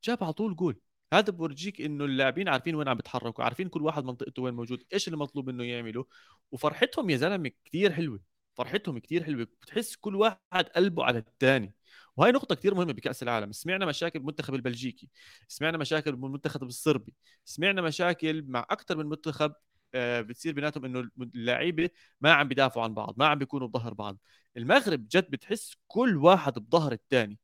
جاب 0.04 0.24
على 0.24 0.32
طول 0.32 0.56
جول. 0.56 0.80
هذا 1.12 1.32
بورجيك 1.32 1.80
إنه 1.80 2.04
اللاعبين 2.04 2.48
عارفين 2.48 2.74
وين 2.74 2.88
عم 2.88 2.96
بيتحركوا 2.96 3.44
عارفين 3.44 3.68
كل 3.68 3.82
واحد 3.82 4.04
منطقته 4.04 4.42
وين 4.42 4.54
موجود 4.54 4.84
إيش 4.92 5.08
اللي 5.08 5.16
مطلوب 5.18 5.50
منه 5.50 5.64
يعمله 5.64 6.06
وفرحتهم 6.52 7.10
يا 7.10 7.16
زلمة 7.16 7.50
كثير 7.64 7.92
حلوة. 7.92 8.20
فرحتهم 8.54 8.98
كثير 8.98 9.24
حلوة 9.24 9.44
بتحس 9.44 9.96
كل 9.96 10.16
واحد 10.16 10.64
قلبه 10.76 11.04
على 11.04 11.18
الثاني 11.18 11.74
وهي 12.16 12.32
نقطة 12.32 12.54
كثير 12.54 12.74
مهمة 12.74 12.92
بكأس 12.92 13.22
العالم، 13.22 13.52
سمعنا 13.52 13.86
مشاكل 13.86 14.18
بالمنتخب 14.18 14.54
البلجيكي، 14.54 15.08
سمعنا 15.48 15.78
مشاكل 15.78 16.16
بالمنتخب 16.16 16.62
الصربي، 16.62 17.14
سمعنا 17.44 17.82
مشاكل 17.82 18.44
مع 18.48 18.66
أكثر 18.70 18.96
من 18.96 19.06
منتخب 19.06 19.52
آه، 19.94 20.20
بتصير 20.20 20.52
بيناتهم 20.52 20.84
إنه 20.84 21.10
اللعيبة 21.20 21.90
ما 22.20 22.32
عم 22.32 22.48
بيدافعوا 22.48 22.84
عن 22.84 22.94
بعض، 22.94 23.14
ما 23.18 23.26
عم 23.26 23.38
بيكونوا 23.38 23.68
بظهر 23.68 23.94
بعض. 23.94 24.18
المغرب 24.56 25.08
جد 25.08 25.30
بتحس 25.30 25.76
كل 25.86 26.16
واحد 26.16 26.52
بظهر 26.58 26.92
الثاني. 26.92 27.38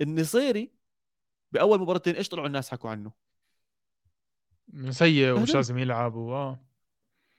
النصيري 0.00 0.72
بأول 1.52 1.80
مباراتين 1.80 2.14
إيش 2.14 2.28
طلعوا 2.28 2.46
الناس 2.46 2.70
حكوا 2.70 2.90
عنه؟ 2.90 3.12
سيء 4.90 5.32
ومش. 5.32 5.54
لازم 5.54 5.78
يلعب. 5.78 6.16
آه 6.16 6.64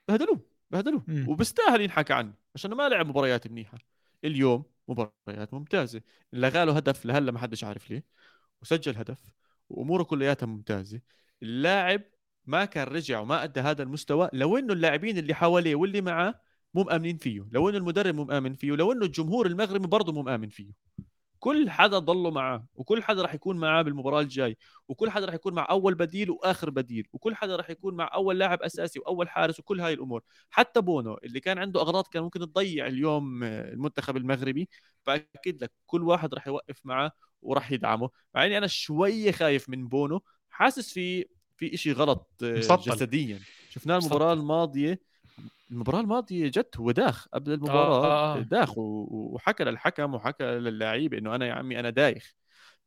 بهدلوه 0.07 0.41
بهدلوه 0.71 1.03
مم. 1.07 1.29
وبيستاهل 1.29 1.81
ينحكى 1.81 2.13
عنه 2.13 2.33
عشان 2.59 2.73
ما 2.73 2.89
لعب 2.89 3.07
مباريات 3.07 3.47
منيحة. 3.47 3.77
اليوم 4.23 4.63
مباريات 4.87 5.53
ممتازة، 5.53 6.01
لغى 6.33 6.65
له 6.65 6.77
هدف 6.77 7.05
لهلا 7.05 7.31
ما 7.31 7.39
حدش 7.39 7.63
عارف 7.63 7.89
ليه. 7.91 8.05
وسجل 8.61 8.97
هدف 8.97 9.33
وأموره 9.69 10.03
كلياتها 10.03 10.47
ممتازة. 10.47 11.01
اللاعب 11.43 12.01
ما 12.45 12.65
كان 12.65 12.87
رجع 12.87 13.19
وما 13.19 13.43
أدى 13.43 13.59
هذا 13.59 13.83
المستوى 13.83 14.29
لو 14.33 14.57
إنه 14.57 14.73
اللاعبين 14.73 15.17
اللي 15.17 15.33
حواليه 15.33 15.75
واللي 15.75 16.01
معاه 16.01 16.41
مو 16.73 16.83
مآمنين 16.83 17.17
فيه. 17.17 17.47
لو 17.51 17.69
إنه 17.69 17.77
المدرب 17.77 18.15
مو 18.15 18.25
مآمن 18.25 18.53
فيه. 18.53 18.71
لو 18.71 18.91
إنه 18.91 19.05
الجمهور 19.05 19.47
المغربي 19.47 19.87
برضه 19.87 20.13
مو 20.13 20.21
مآمن 20.23 20.49
فيه. 20.49 20.73
كل 21.39 21.69
حدا 21.69 21.99
ضله 21.99 22.31
معاه 22.31 22.65
وكل 22.75 23.03
حدا 23.03 23.21
راح 23.21 23.33
يكون 23.33 23.57
معاه 23.57 23.81
بالمباراة 23.81 24.21
الجاي 24.21 24.57
وكل 24.87 25.09
حدا 25.09 25.25
راح 25.25 25.33
يكون 25.33 25.53
مع 25.53 25.67
أول 25.69 25.95
بديل 25.95 26.31
وآخر 26.31 26.69
بديل 26.69 27.07
وكل 27.13 27.35
حدا 27.35 27.55
راح 27.55 27.69
يكون 27.69 27.95
مع 27.95 28.09
أول 28.13 28.39
لاعب 28.39 28.61
أساسي 28.61 28.99
وأول 28.99 29.29
حارس 29.29 29.59
وكل 29.59 29.81
هاي 29.81 29.93
الأمور. 29.93 30.23
حتى 30.49 30.81
بونو 30.81 31.17
اللي 31.23 31.39
كان 31.39 31.57
عنده 31.57 31.81
أغراض 31.81 32.07
كان 32.07 32.23
ممكن 32.23 32.39
تضيع 32.39 32.87
اليوم 32.87 33.43
المنتخب 33.43 34.17
المغربي 34.17 34.69
فاكد 35.03 35.63
لك 35.63 35.71
كل 35.85 36.03
واحد 36.03 36.33
راح 36.33 36.47
يوقف 36.47 36.85
معاه 36.85 37.11
وراح 37.41 37.71
يدعمه. 37.71 38.09
مع 38.35 38.45
إني 38.45 38.57
أنا 38.57 38.67
شوية 38.67 39.31
خايف 39.31 39.69
من 39.69 39.87
بونو 39.87 40.21
حاسس 40.49 40.93
في 40.93 41.25
في 41.57 41.77
شيء 41.77 41.93
غلط 41.93 42.29
مسطل. 42.41 42.91
جسديا. 42.91 43.39
شفناه 43.69 43.97
المباراة 43.97 44.33
الماضية 44.33 44.99
المباراة 45.71 45.99
الماضية 46.01 46.47
جت 46.47 46.77
هو 46.77 46.91
داخ 46.91 47.27
قبل 47.27 47.51
المباراة 47.53 48.05
آه، 48.05 48.37
آه. 48.37 48.39
داخ 48.39 48.77
و- 48.77 49.07
وحكى 49.35 49.63
للحكم 49.63 50.15
وحكى 50.15 50.43
للاعيبه 50.43 51.17
إنه 51.17 51.35
أنا 51.35 51.45
يا 51.47 51.53
عمي 51.53 51.79
أنا 51.79 51.89
دايخ. 51.89 52.33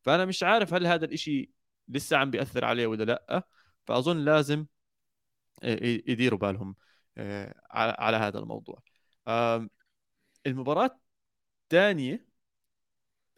فأنا 0.02 0.24
مش 0.24 0.42
عارف 0.42 0.74
هل 0.74 0.86
هذا 0.86 1.04
الإشي 1.04 1.50
لسه 1.88 2.16
عم 2.16 2.30
بيأثر 2.30 2.64
عليه 2.64 2.86
ولا 2.86 3.04
لأ. 3.04 3.46
فأظن 3.86 4.18
لازم 4.18 4.66
ي- 5.64 6.04
يديروا 6.06 6.38
بالهم 6.38 6.76
آه، 7.18 7.54
على 7.70 8.16
هذا 8.16 8.38
الموضوع. 8.38 8.82
المباراة 10.46 11.00
الثانية 11.62 12.26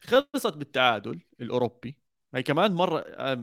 خلصت 0.00 0.56
بالتعادل 0.56 1.20
الأوروبي. 1.40 1.96
هي 2.34 2.42
كمان 2.42 2.72
مرة 2.74 2.98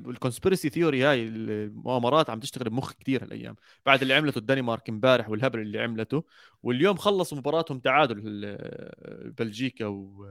ال 0.10 0.15
conspiracy 0.15 0.70
theory 0.70 1.04
هاي 1.04 1.24
المؤامرات 1.28 2.30
عم 2.30 2.40
تشتغل 2.40 2.70
بمخ 2.70 2.94
كثير 2.94 3.24
هالأيام 3.24 3.56
بعد 3.86 4.02
اللي 4.02 4.14
عملته 4.14 4.40
الدنمارك 4.40 4.90
امبارح 4.90 5.30
والهبل 5.30 5.60
اللي 5.60 5.80
عملته 5.82 6.24
واليوم 6.64 6.98
خلصوا 6.98 7.38
مباراتهم 7.38 7.80
تعادل 7.80 8.22
ال- 8.26 9.32
بلجيكا 9.32 9.86
و 9.86 10.26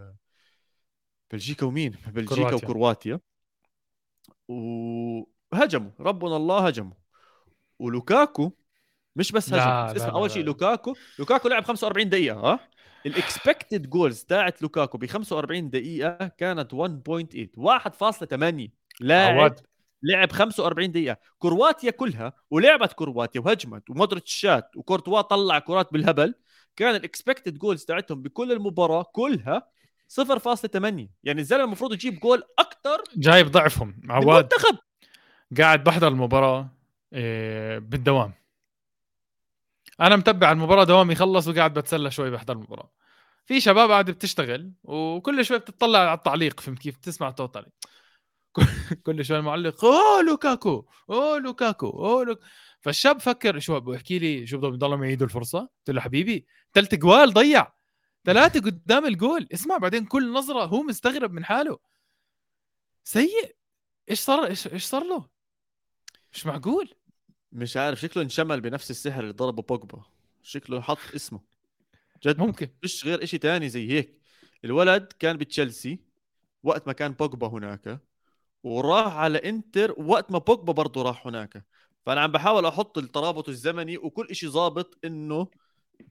بلجيكا 1.32 1.66
ومين؟ 1.66 1.94
بلجيكا 2.06 2.34
كرواتيا. 2.34 2.68
وكرواتيا 2.68 3.20
وهجموا 4.48 5.90
ربنا 6.00 6.36
الله 6.36 6.66
هجموا 6.66 6.92
ولوكاكو 7.78 8.50
مش 9.16 9.32
بس 9.32 9.48
هجم 9.52 9.56
لا، 9.56 9.96
اسمع 9.96 10.08
أول. 10.08 10.30
شيء 10.30 10.44
لوكاكو 10.44 10.94
لوكاكو 11.18 11.48
لعب 11.48 11.64
45 11.64 12.08
دقيقة 12.08 12.36
ها 12.40 12.60
ال 13.06 13.16
expected 13.16 13.90
goals 13.90 14.24
تاعت 14.24 14.62
لوكاكو 14.62 14.98
ب 14.98 15.06
45 15.06 15.70
دقيقة 15.70 16.26
كانت 16.38 16.74
1.8 16.74 16.76
1.8 17.56 18.68
لاعب 19.00 19.54
لعب 20.02 20.32
45 20.32 20.92
دقيقة. 20.92 21.16
كرواتيا 21.38 21.90
كلها 21.90 22.32
ولعبت 22.50 22.92
كرواتيا 22.92 23.40
وهجمت 23.40 23.90
ومودريتش 23.90 24.34
شات 24.34 24.76
وكورتوا 24.76 25.20
طلع 25.20 25.58
كرات 25.58 25.92
بالهبل. 25.92 26.34
كان 26.76 26.94
ال 26.94 27.02
expected 27.02 27.58
goals 27.58 27.84
تاعتهم 27.84 28.22
بكل 28.22 28.52
المباراة 28.52 29.02
كلها 29.12 29.68
0.8 30.08 31.08
يعني 31.24 31.40
الزلمة 31.40 31.64
المفروض 31.64 31.92
يجيب 31.92 32.20
جول 32.20 32.42
أكثر 32.58 33.02
جايب 33.16 33.50
ضعفهم. 33.50 34.00
عواد 34.08 34.28
المنتخب. 34.28 34.78
قاعد 35.58 35.84
بحضر 35.84 36.08
المباراة 36.08 36.70
إيه، 37.12 37.78
بالدوام. 37.78 38.39
أنا 40.00 40.16
متبع 40.16 40.52
المباراة 40.52 40.84
دوامي 40.84 41.14
خلص 41.14 41.48
وقاعد 41.48 41.74
بتسلى 41.74 42.10
شوي 42.10 42.30
بحضر 42.30 42.54
المباراة. 42.54 42.90
في 43.46 43.60
شباب 43.60 43.90
قاعدة 43.90 44.12
بتشتغل 44.12 44.72
وكل 44.82 45.44
شوي 45.44 45.58
بتطلع 45.58 45.98
على 45.98 46.12
التعليق 46.18 46.60
فهمت 46.60 46.78
كيف؟ 46.78 46.96
تسمع 46.96 47.34
صوت 47.38 47.56
علي 47.56 47.66
كل 49.06 49.24
شوي 49.24 49.38
المعلق 49.38 49.84
أوه 49.84 50.22
لوكاكو! 50.22 50.86
أوه 51.10 51.38
لوكاكو! 51.38 51.86
أوه 51.90 52.24
لوك... 52.24 52.40
فالشاب 52.80 53.20
فكر 53.20 53.58
شو 53.58 53.80
بحكي 53.80 54.18
لي 54.18 54.46
شو 54.46 54.58
بدهم 54.58 54.74
يضلوا 54.74 55.04
يعيدوا 55.04 55.26
الفرصة؟ 55.26 55.58
قلت 55.58 55.90
له 55.90 56.00
حبيبي 56.00 56.46
ثلاث 56.74 56.94
جوال 56.94 57.32
ضيع 57.32 57.72
ثلاثة 58.24 58.60
قدام 58.60 59.06
الجول 59.06 59.48
اسمع 59.54 59.76
بعدين 59.76 60.04
كل 60.06 60.32
نظرة 60.32 60.64
هو 60.64 60.82
مستغرب 60.82 61.32
من 61.32 61.44
حاله. 61.44 61.78
سيء! 63.04 63.56
إيش 64.10 64.20
صار 64.20 64.46
إيش 64.46 64.84
صار 64.84 65.04
له؟ 65.04 65.28
مش 66.32 66.46
معقول! 66.46 66.94
مش 67.52 67.76
عارف 67.76 68.00
شكله 68.00 68.22
انشمل 68.22 68.60
بنفس 68.60 68.90
السحر 68.90 69.20
اللي 69.20 69.32
ضربه 69.32 69.62
بوجبا. 69.62 70.02
شكله 70.42 70.80
حط 70.80 70.98
اسمه. 71.14 71.40
جد 72.24 72.38
ممكن. 72.38 72.68
مش 72.84 73.04
غير 73.04 73.22
إشي 73.22 73.38
تاني 73.38 73.68
زي 73.68 73.90
هيك. 73.90 74.20
الولد 74.64 75.12
كان 75.18 75.36
بتشيلسي 75.36 76.00
وقت 76.62 76.86
ما 76.86 76.92
كان 76.92 77.12
بوجبا 77.12 77.46
هناك 77.46 78.00
وراح 78.62 79.16
على 79.16 79.38
إنتر 79.38 79.94
وقت 79.98 80.32
ما 80.32 80.38
بوجبا 80.38 80.72
برضه 80.72 81.02
راح 81.02 81.26
هناك. 81.26 81.64
فأنا 82.06 82.20
عم 82.20 82.32
بحاول 82.32 82.66
أحط 82.66 82.98
الترابط 82.98 83.48
الزمني 83.48 83.98
وكل 83.98 84.26
إشي 84.30 84.48
ظابط 84.48 84.98
إنه 85.04 85.48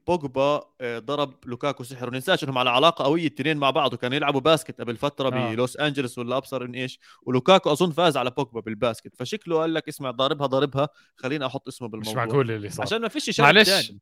بوجبا 0.07 0.63
آه، 0.81 0.99
ضرب 0.99 1.33
لوكاكو 1.45 1.83
سحر. 1.83 2.07
وننساش 2.07 2.43
إنهم 2.43 2.57
على 2.57 2.69
علاقة 2.69 3.03
قوية 3.05 3.27
الاثنين 3.27 3.57
مع 3.57 3.69
بعض. 3.69 3.93
وكانوا 3.93 4.15
يلعبوا 4.15 4.41
basket 4.41 4.81
قبل 4.81 4.97
فترة 4.97 5.35
آه. 5.35 5.51
بلوس 5.51 5.77
أنجلوس 5.77 6.17
ولا 6.17 6.37
أبصر 6.37 6.67
من 6.67 6.75
إيش. 6.75 6.99
ولوكاكو 7.23 7.71
أظن 7.71 7.91
فاز 7.91 8.17
على 8.17 8.31
بوجبا 8.31 8.59
بال 8.59 8.71
basket. 8.71 9.15
فشكله 9.15 9.59
قال 9.59 9.73
لك 9.73 9.87
اسمع 9.87 10.11
ضاربها 10.11 10.47
ضاربها. 10.47 10.89
خليني 11.15 11.45
أحط 11.45 11.67
اسمه 11.67 11.87
مش 11.87 11.91
بالموضوع. 11.91 12.25
معقول 12.25 12.51
اللي 12.51 12.69
صار. 12.69 12.85
عشان 12.85 13.01
ما 13.01 13.07
فيش 13.07 13.29
شيء 13.29 13.45
معلش 13.45 13.93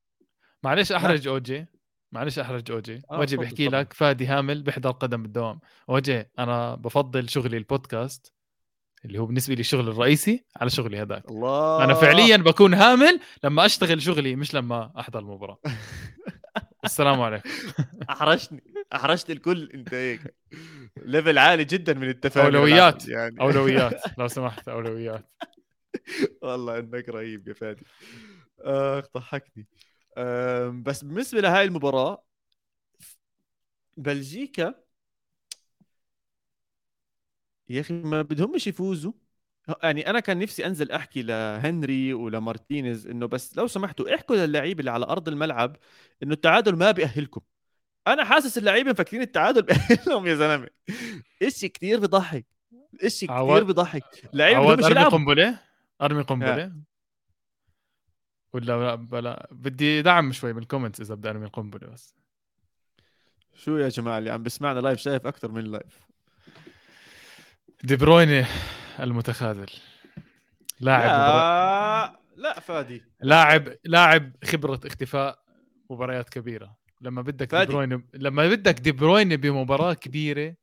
معلش 0.64 0.92
أحرج 0.92 1.28
أوجي. 1.28 1.66
معلش 2.12 2.40
أحرج 2.40 2.72
أوجي. 2.72 3.02
آه، 3.12 3.20
وجي 3.20 3.36
تفضل، 3.36 3.48
بحكي. 3.48 3.68
لك 3.68 3.94
فادي 3.94 4.26
هامل 4.26 4.64
بيحضر 4.64 4.92
قدم 4.92 5.24
بالدوام. 5.24 5.60
أوجي 5.90 6.26
أنا 6.40 6.76
بفضل 6.76 7.30
شغلي 7.30 7.58
البودكاست. 7.58 8.34
اللي 9.06 9.20
هو 9.20 9.26
بالنسبة 9.26 9.54
لي 9.56 9.60
الشغل 9.60 9.88
الرئيسي 9.88 10.46
على 10.58 10.70
شغلي 10.70 11.02
هذاك. 11.02 11.30
الله. 11.30 11.84
أنا 11.84 11.94
فعليا 11.94 12.38
بكون 12.38 12.74
هامل 12.74 13.20
لما 13.44 13.66
أشتغل 13.66 14.02
شغلي 14.02 14.36
مش 14.36 14.54
لما 14.54 14.92
أحضر 15.00 15.20
المباراة. 15.20 15.60
السلام 16.86 17.22
عليكم. 17.22 17.50
أحرجتني. 18.10 18.64
أحرجت 18.96 19.32
الكل. 19.32 19.72
أنت 19.74 19.94
هيك. 19.94 20.36
level 20.98 21.38
عالي 21.38 21.66
جدا 21.66 21.94
من 21.94 22.10
التفاهم 22.10 22.46
أولويات. 22.46 23.08
يعني. 23.08 23.42
أولويات. 23.42 24.02
لو 24.20 24.28
سمحت 24.28 24.68
أولويات. 24.70 25.32
والله 26.42 26.80
إنك 26.80 27.10
رهيب 27.10 27.48
يا 27.48 27.54
فادي. 27.54 27.86
اخ 28.62 29.06
ضحكني 29.16 29.68
أم، 30.18 30.84
بس 30.84 31.04
بالنسبة 31.04 31.42
لهاي 31.42 31.66
المباراة 31.66 32.24
بلجيكا 33.98 34.74
يا 37.70 37.82
أخي 37.82 37.94
ما 37.94 38.22
بدهمش 38.22 38.68
يفوزوا. 38.68 39.12
يعني 39.84 40.10
أنا 40.10 40.20
كان 40.20 40.40
نفسي 40.40 40.66
أنزل 40.66 40.92
أحكي 40.92 41.22
لهنري 41.22 42.14
ولمارتينيز 42.14 43.08
إنه 43.08 43.26
بس 43.26 43.58
لو 43.58 43.68
سمحتوا 43.68 44.16
احكوا 44.16 44.36
للاعيبه 44.36 44.80
اللي 44.80 44.92
على 44.92 45.06
أرض 45.06 45.28
الملعب 45.28 45.78
إنه 46.24 46.34
التعادل 46.34 46.76
ما 46.76 46.92
بيأهلكم. 46.92 47.42
أنا 48.08 48.26
حاسس 48.26 48.58
اللعيبة 48.58 48.92
مفكرين 48.92 49.22
التعادل 49.22 49.62
بيأهلهم 49.68 50.28
يا 50.28 50.36
زلمة. 50.36 50.68
اشي 51.44 51.70
كثير 51.70 52.00
بضحك 52.00 52.46
اشي 53.04 53.28
كثير 53.28 53.64
بضحك 53.64 54.04
عواد 54.56 54.78
بدهمش 54.78 54.92
أرمي 54.98 55.04
قنبلة؟ 55.04 55.60
أرمي 56.02 56.22
قنبلة؟ 56.22 56.72
ولا 58.54 58.66
لا 58.66 58.96
بلا. 58.96 59.48
بدي 59.52 60.02
دعم 60.02 60.32
شوي 60.32 60.54
من 60.54 60.62
ال 60.62 60.66
comments 60.66 61.02
إذا 61.02 61.16
بدي 61.16 61.30
أرمي 61.30 61.46
القنبلة 61.46 61.88
بس. 61.88 62.16
شو 63.54 63.78
يا 63.78 63.90
جماعة 63.90 64.18
اللي 64.18 64.30
عم 64.30 64.44
بسمعنا 64.44 64.80
live 64.80 65.00
شايف 65.00 65.28
أكثر 65.28 65.52
من 65.52 65.64
live 65.64 66.07
دي 67.84 67.96
بروين 67.96 68.46
المتخاذل. 69.00 69.70
لاعب 70.80 71.04
لا 71.06 72.20
لا 72.36 72.60
فادي. 72.60 73.04
لاعب 73.22 73.74
لاعب 73.84 74.32
خبرة 74.44 74.80
اختفاء 74.86 75.40
مباريات 75.90 76.30
كبيرة. 76.30 76.78
لما 77.02 77.22
بدك 77.22 77.46
دي 77.46 77.48
فادي. 77.48 77.74
بروين 77.74 78.08
لما 78.14 78.48
بدك 78.48 78.80
دي 78.80 78.92
بروين 78.92 79.36
بمباراة 79.36 79.94
كبيرة 79.94 80.56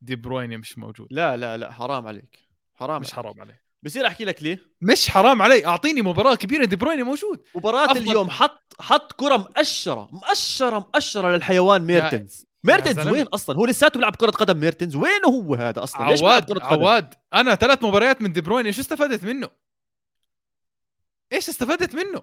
دي 0.00 0.16
بروين 0.16 0.58
مش 0.58 0.78
موجود. 0.78 1.08
لا 1.10 1.36
لا 1.36 1.56
لا 1.56 1.72
حرام 1.72 2.06
عليك. 2.06 2.38
حرام 2.74 3.00
مش 3.00 3.12
حرام 3.12 3.40
عليه 3.40 3.62
بصير 3.82 4.06
أحكي 4.06 4.24
لك 4.24 4.42
ليه؟ 4.42 4.58
مش 4.80 5.10
حرام 5.10 5.42
علي 5.42 5.66
أعطيني 5.66 6.02
مباراة 6.02 6.34
كبيرة 6.34 6.64
دي 6.64 6.76
بروين 6.76 7.02
موجود. 7.02 7.42
مباراة 7.54 7.84
أفضل. 7.84 8.00
اليوم 8.00 8.30
حط 8.30 8.74
حط 8.80 9.12
كرة 9.12 9.36
مقشرة 9.36 10.08
مقشرة 10.12 10.78
مقشرة 10.78 11.36
للحيوان 11.36 11.82
ميرتنز. 11.82 12.47
ميرتنز. 12.64 13.08
وين 13.08 13.26
أصلا؟ 13.26 13.56
هو 13.56 13.66
لساته 13.66 13.98
بيلعب 13.98 14.16
كرة 14.16 14.30
قدم 14.30 14.60
ميرتنز 14.60 14.96
وينه 14.96 15.28
هو 15.28 15.54
هذا 15.54 15.82
أصلا؟ 15.82 16.10
ليش 16.10 16.22
عواد 16.22 16.44
كرة 16.44 16.58
قدم؟ 16.58 16.66
عواد 16.66 17.14
أنا 17.34 17.54
ثلاث 17.54 17.84
مباريات 17.84 18.22
من 18.22 18.32
دي 18.32 18.40
بروين 18.40 18.72
شو 18.72 18.80
استفدت 18.80 19.24
منه؟ 19.24 19.50
إيش 21.32 21.48
استفدت 21.48 21.94
منه؟ 21.94 22.22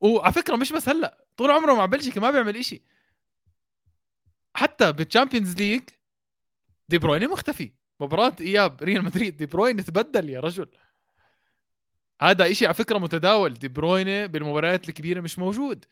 وعلى 0.00 0.32
فكرة 0.32 0.56
مش 0.56 0.72
بس 0.72 0.88
هلأ 0.88 1.24
طول 1.36 1.50
عمره 1.50 1.74
مع 1.74 1.86
بلجيكا 1.86 2.20
ما 2.20 2.30
بيعمل 2.30 2.56
إشي. 2.56 2.82
حتى 4.54 4.92
بال 4.92 5.04
Champions 5.04 5.56
League 5.56 5.82
دي 6.88 6.98
بروين 6.98 7.28
مختفي. 7.28 7.72
مباراة 8.00 8.36
إياب 8.40 8.82
ريال 8.82 9.04
مدريد 9.04 9.36
دي 9.36 9.46
بروين 9.46 9.84
تبدل 9.84 10.30
يا 10.30 10.40
رجل. 10.40 10.68
هذا 12.22 12.50
إشي 12.50 12.66
على 12.66 12.74
فكرة 12.74 12.98
متداول. 12.98 13.54
دي 13.54 13.68
بروين 13.68 14.26
بالمباريات 14.26 14.88
الكبيرة 14.88 15.20
مش 15.20 15.38
موجود. 15.38 15.84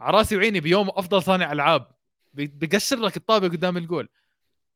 على 0.00 0.16
راسي 0.16 0.36
وعيني 0.36 0.60
بيوم 0.60 0.88
أفضل 0.88 1.22
صانع 1.22 1.52
ألعاب. 1.52 1.93
بيقشر 2.34 2.96
لك 2.96 3.16
الطابه 3.16 3.48
قدام 3.48 3.76
الجول. 3.76 4.08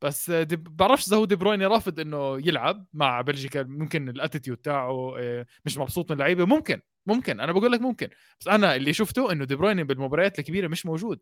بس 0.02 0.30
دي 0.30 0.56
بعرفش 0.56 1.08
إذا 1.08 1.16
هو 1.16 1.24
دي 1.24 1.36
بروين 1.36 1.62
رافض 1.62 2.00
إنه 2.00 2.38
يلعب 2.48 2.86
مع 2.92 3.20
بلجيكا. 3.20 3.62
ممكن 3.62 4.08
ال 4.08 4.13
attitude 4.13 4.56
تاعه 4.56 5.14
آه، 5.18 5.46
مش 5.64 5.78
مبسوط 5.78 6.10
من 6.10 6.16
اللعيبه 6.16 6.44
ممكن 6.44 6.80
ممكن. 7.06 7.40
أنا 7.40 7.52
بقول 7.52 7.72
لك 7.72 7.80
ممكن. 7.80 8.08
بس 8.40 8.48
أنا 8.48 8.76
اللي 8.76 8.92
شفته 8.92 9.32
إنه 9.32 9.44
دي 9.44 9.56
بروين 9.56 9.84
بالمباريات 9.84 10.38
الكبيرة 10.38 10.68
مش 10.68 10.86
موجود. 10.86 11.20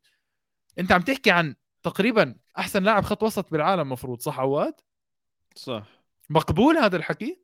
أنت 0.78 0.92
عم 0.92 1.02
تحكي 1.02 1.30
عن 1.30 1.54
تقريبا 1.82 2.36
أحسن 2.58 2.82
لاعب 2.82 3.04
خط 3.04 3.22
وسط 3.22 3.50
بالعالم 3.50 3.92
مفروض 3.92 4.20
صح 4.20 4.40
عواد؟ 4.40 4.74
صح. 5.54 5.86
مقبول 6.30 6.76
هذا 6.76 6.96
الحكي؟ 6.96 7.40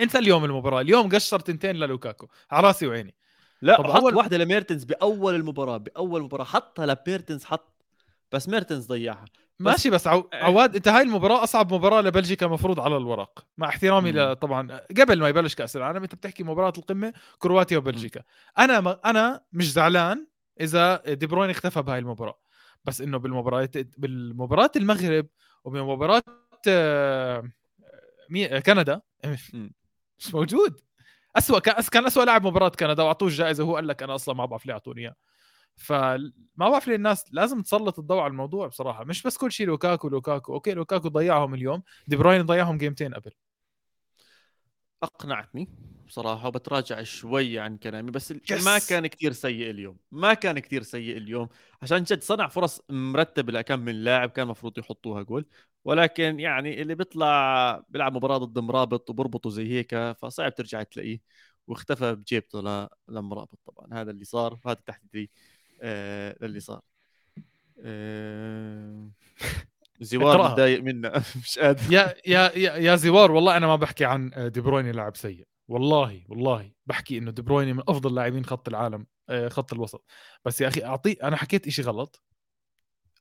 أنت 0.00 0.16
اليوم 0.16 0.44
المباراة 0.44 0.80
اليوم 0.80 1.08
قشر 1.08 1.40
تنتين 1.40 1.76
للوكاكو. 1.76 2.28
على 2.50 2.66
راسي 2.66 2.86
وعيني. 2.86 3.14
لا 3.62 3.76
طب 3.76 3.86
حط 3.90 4.02
أول- 4.02 4.14
واحدة 4.14 4.36
لميرتنز 4.38 4.84
بأول 4.84 5.34
المباراة 5.34 5.76
بأول 5.76 6.22
مباراة 6.22 6.44
حطها 6.44 6.86
لميرتنز 6.86 7.44
حط 7.44 7.84
بس 8.32 8.48
ميرتنز 8.48 8.86
ضيعها. 8.86 9.24
ماشي 9.58 9.90
بس 9.90 10.06
عو... 10.06 10.28
عواد 10.32 10.76
انت 10.76 10.88
هاي 10.88 11.02
المباراة 11.02 11.42
أصعب 11.42 11.74
مباراة 11.74 12.00
لبلجيكا 12.00 12.46
مفروض 12.46 12.80
على 12.80 12.96
الورق. 12.96 13.46
مع 13.58 13.68
احترامي. 13.68 14.12
ل... 14.12 14.36
طبعا 14.36 14.80
قبل 15.00 15.20
ما 15.20 15.28
يبلش 15.28 15.54
كأس 15.54 15.76
العالم 15.76 16.02
انت 16.02 16.14
بتحكي 16.14 16.44
مباراة 16.44 16.72
القمة 16.78 17.12
كرواتيا 17.38 17.78
وبلجيكا. 17.78 18.22
أنا 18.58 18.80
ما... 18.80 19.00
أنا 19.04 19.40
مش 19.52 19.72
زعلان 19.72 20.26
إذا 20.60 20.96
دي 20.96 21.26
بروين 21.26 21.50
اختفى 21.50 21.82
بهاي 21.82 21.98
المباراة. 21.98 22.38
بس 22.84 23.00
إنه 23.00 23.18
بالمباراه 23.18 23.68
بالمباراه 23.98 24.70
المغرب 24.76 25.26
وبمباراه 25.64 26.22
آه، 26.68 27.50
مي... 28.30 28.60
كندا. 28.60 29.00
مش 30.18 30.34
موجود. 30.34 30.80
اسوء 31.36 31.58
كان 31.58 31.74
كان 31.92 32.06
اسوء 32.06 32.24
لاعب 32.24 32.46
مباراة 32.46 32.68
كندا 32.68 33.02
وأعطوه 33.02 33.28
الجائزة 33.28 33.64
وهو 33.64 33.76
قال 33.76 33.88
لك 33.88 34.02
أنا 34.02 34.14
أصلا 34.14 34.34
ما 34.34 34.44
بعرف 34.46 34.66
ليه 34.66 34.72
أعطوني 34.74 35.00
إياه. 35.00 35.14
فما 35.76 36.30
بعرف 36.58 36.88
ليه 36.88 36.96
الناس 36.96 37.24
لازم 37.32 37.62
تسلط 37.62 37.98
الضوء 37.98 38.18
على 38.18 38.30
الموضوع 38.30 38.66
بصراحة. 38.66 39.04
مش 39.04 39.22
بس 39.22 39.36
كل 39.36 39.52
شيء 39.52 39.66
لوكاكو 39.66 40.08
لوكاكو. 40.08 40.54
okay 40.54 40.74
لوكاكو 40.74 41.08
ضيعهم 41.08 41.54
اليوم. 41.54 41.82
دي 42.08 42.16
بروين 42.16 42.42
ضيعهم 42.42 42.78
جيمتين 42.78 43.14
قبل. 43.14 43.32
أقنعتني. 45.02 45.68
بصراحة 46.06 46.48
وبتراجع 46.48 47.02
شوي 47.02 47.58
عن 47.58 47.76
كلامي 47.76 48.10
بس 48.10 48.32
Yes. 48.32 48.64
ما 48.64 48.78
كان 48.78 49.06
كتير 49.06 49.32
سيء 49.32 49.70
اليوم 49.70 49.96
ما 50.12 50.34
كان 50.34 50.58
كتير 50.58 50.82
سيء 50.82 51.16
اليوم. 51.16 51.48
عشان 51.82 52.02
جد 52.02 52.22
صنع 52.22 52.48
فرص 52.48 52.80
مرتبه 52.90 53.52
لكم 53.52 53.78
من 53.80 54.04
لاعب 54.04 54.30
كان 54.30 54.44
المفروض 54.46 54.78
يحطوها 54.78 55.22
جول 55.22 55.46
ولكن 55.84 56.40
يعني 56.40 56.82
اللي 56.82 56.94
بيطلع 56.94 57.82
بيلعب 57.88 58.14
مباراة 58.16 58.38
ضد 58.38 58.58
مرابط 58.58 59.10
وبربطه 59.10 59.50
زي 59.50 59.68
هيك 59.72 60.12
فصعب 60.22 60.54
ترجع 60.54 60.82
تلاقيه 60.82 61.20
واختفى 61.66 62.14
بجيبته 62.14 62.60
ل... 62.62 62.88
لمرابط 63.08 63.58
طبعا. 63.66 64.00
هذا 64.02 64.10
اللي 64.10 64.24
صار 64.24 64.58
وهذا 64.64 64.80
تحديدي 64.86 65.30
آه 65.82 66.36
للي 66.40 66.60
صار. 66.60 66.80
آه... 67.80 69.10
زوار. 70.00 70.50
متضايق 70.50 70.80
منا 70.82 71.22
مش 71.42 71.58
قادر. 71.58 71.92
يا 71.92 72.14
يا 72.26 72.52
يا, 72.56 72.76
يا 72.76 72.96
زوار 72.96 73.32
والله 73.32 73.56
أنا 73.56 73.66
ما 73.66 73.76
بحكي 73.76 74.04
عن 74.04 74.50
دي 74.54 74.60
بروين 74.60 74.90
لاعب 74.90 75.16
سيء. 75.16 75.46
والله 75.68 76.24
والله 76.28 76.72
بحكي 76.86 77.18
إنه 77.18 77.30
دي 77.30 77.42
بروين 77.42 77.76
من 77.76 77.82
أفضل 77.88 78.14
لاعبين 78.14 78.44
خط 78.44 78.68
العالم 78.68 79.06
آه، 79.28 79.48
خط 79.48 79.72
الوسط. 79.72 80.04
بس 80.44 80.60
يا 80.60 80.68
أخي 80.68 80.84
أعطي 80.84 81.12
أنا 81.12 81.36
حكيت 81.36 81.66
إشي 81.66 81.82
غلط. 81.82 82.22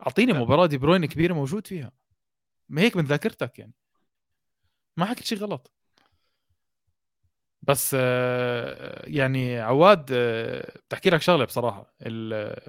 أعطيني 0.01 0.32
لا. 0.34 0.39
مباراة 0.39 0.65
دي 0.65 0.77
بروين 0.77 1.06
كبيرة 1.06 1.34
موجود 1.34 1.67
فيها. 1.67 1.91
ما 2.69 2.82
هيك 2.82 2.97
من 2.97 3.03
ذاكرتك 3.06 3.60
يعني. 3.60 3.73
ما 4.97 5.06
حكيت 5.06 5.25
شيء 5.25 5.38
غلط. 5.38 5.73
بس 7.62 7.95
آه، 7.99 9.03
يعني 9.10 9.60
عواد 9.60 10.06
آه، 10.12 10.79
بتحكي 10.88 11.10
لك 11.10 11.21
شغلة 11.21 11.45
بصراحة. 11.45 11.93
ال- 12.01 12.60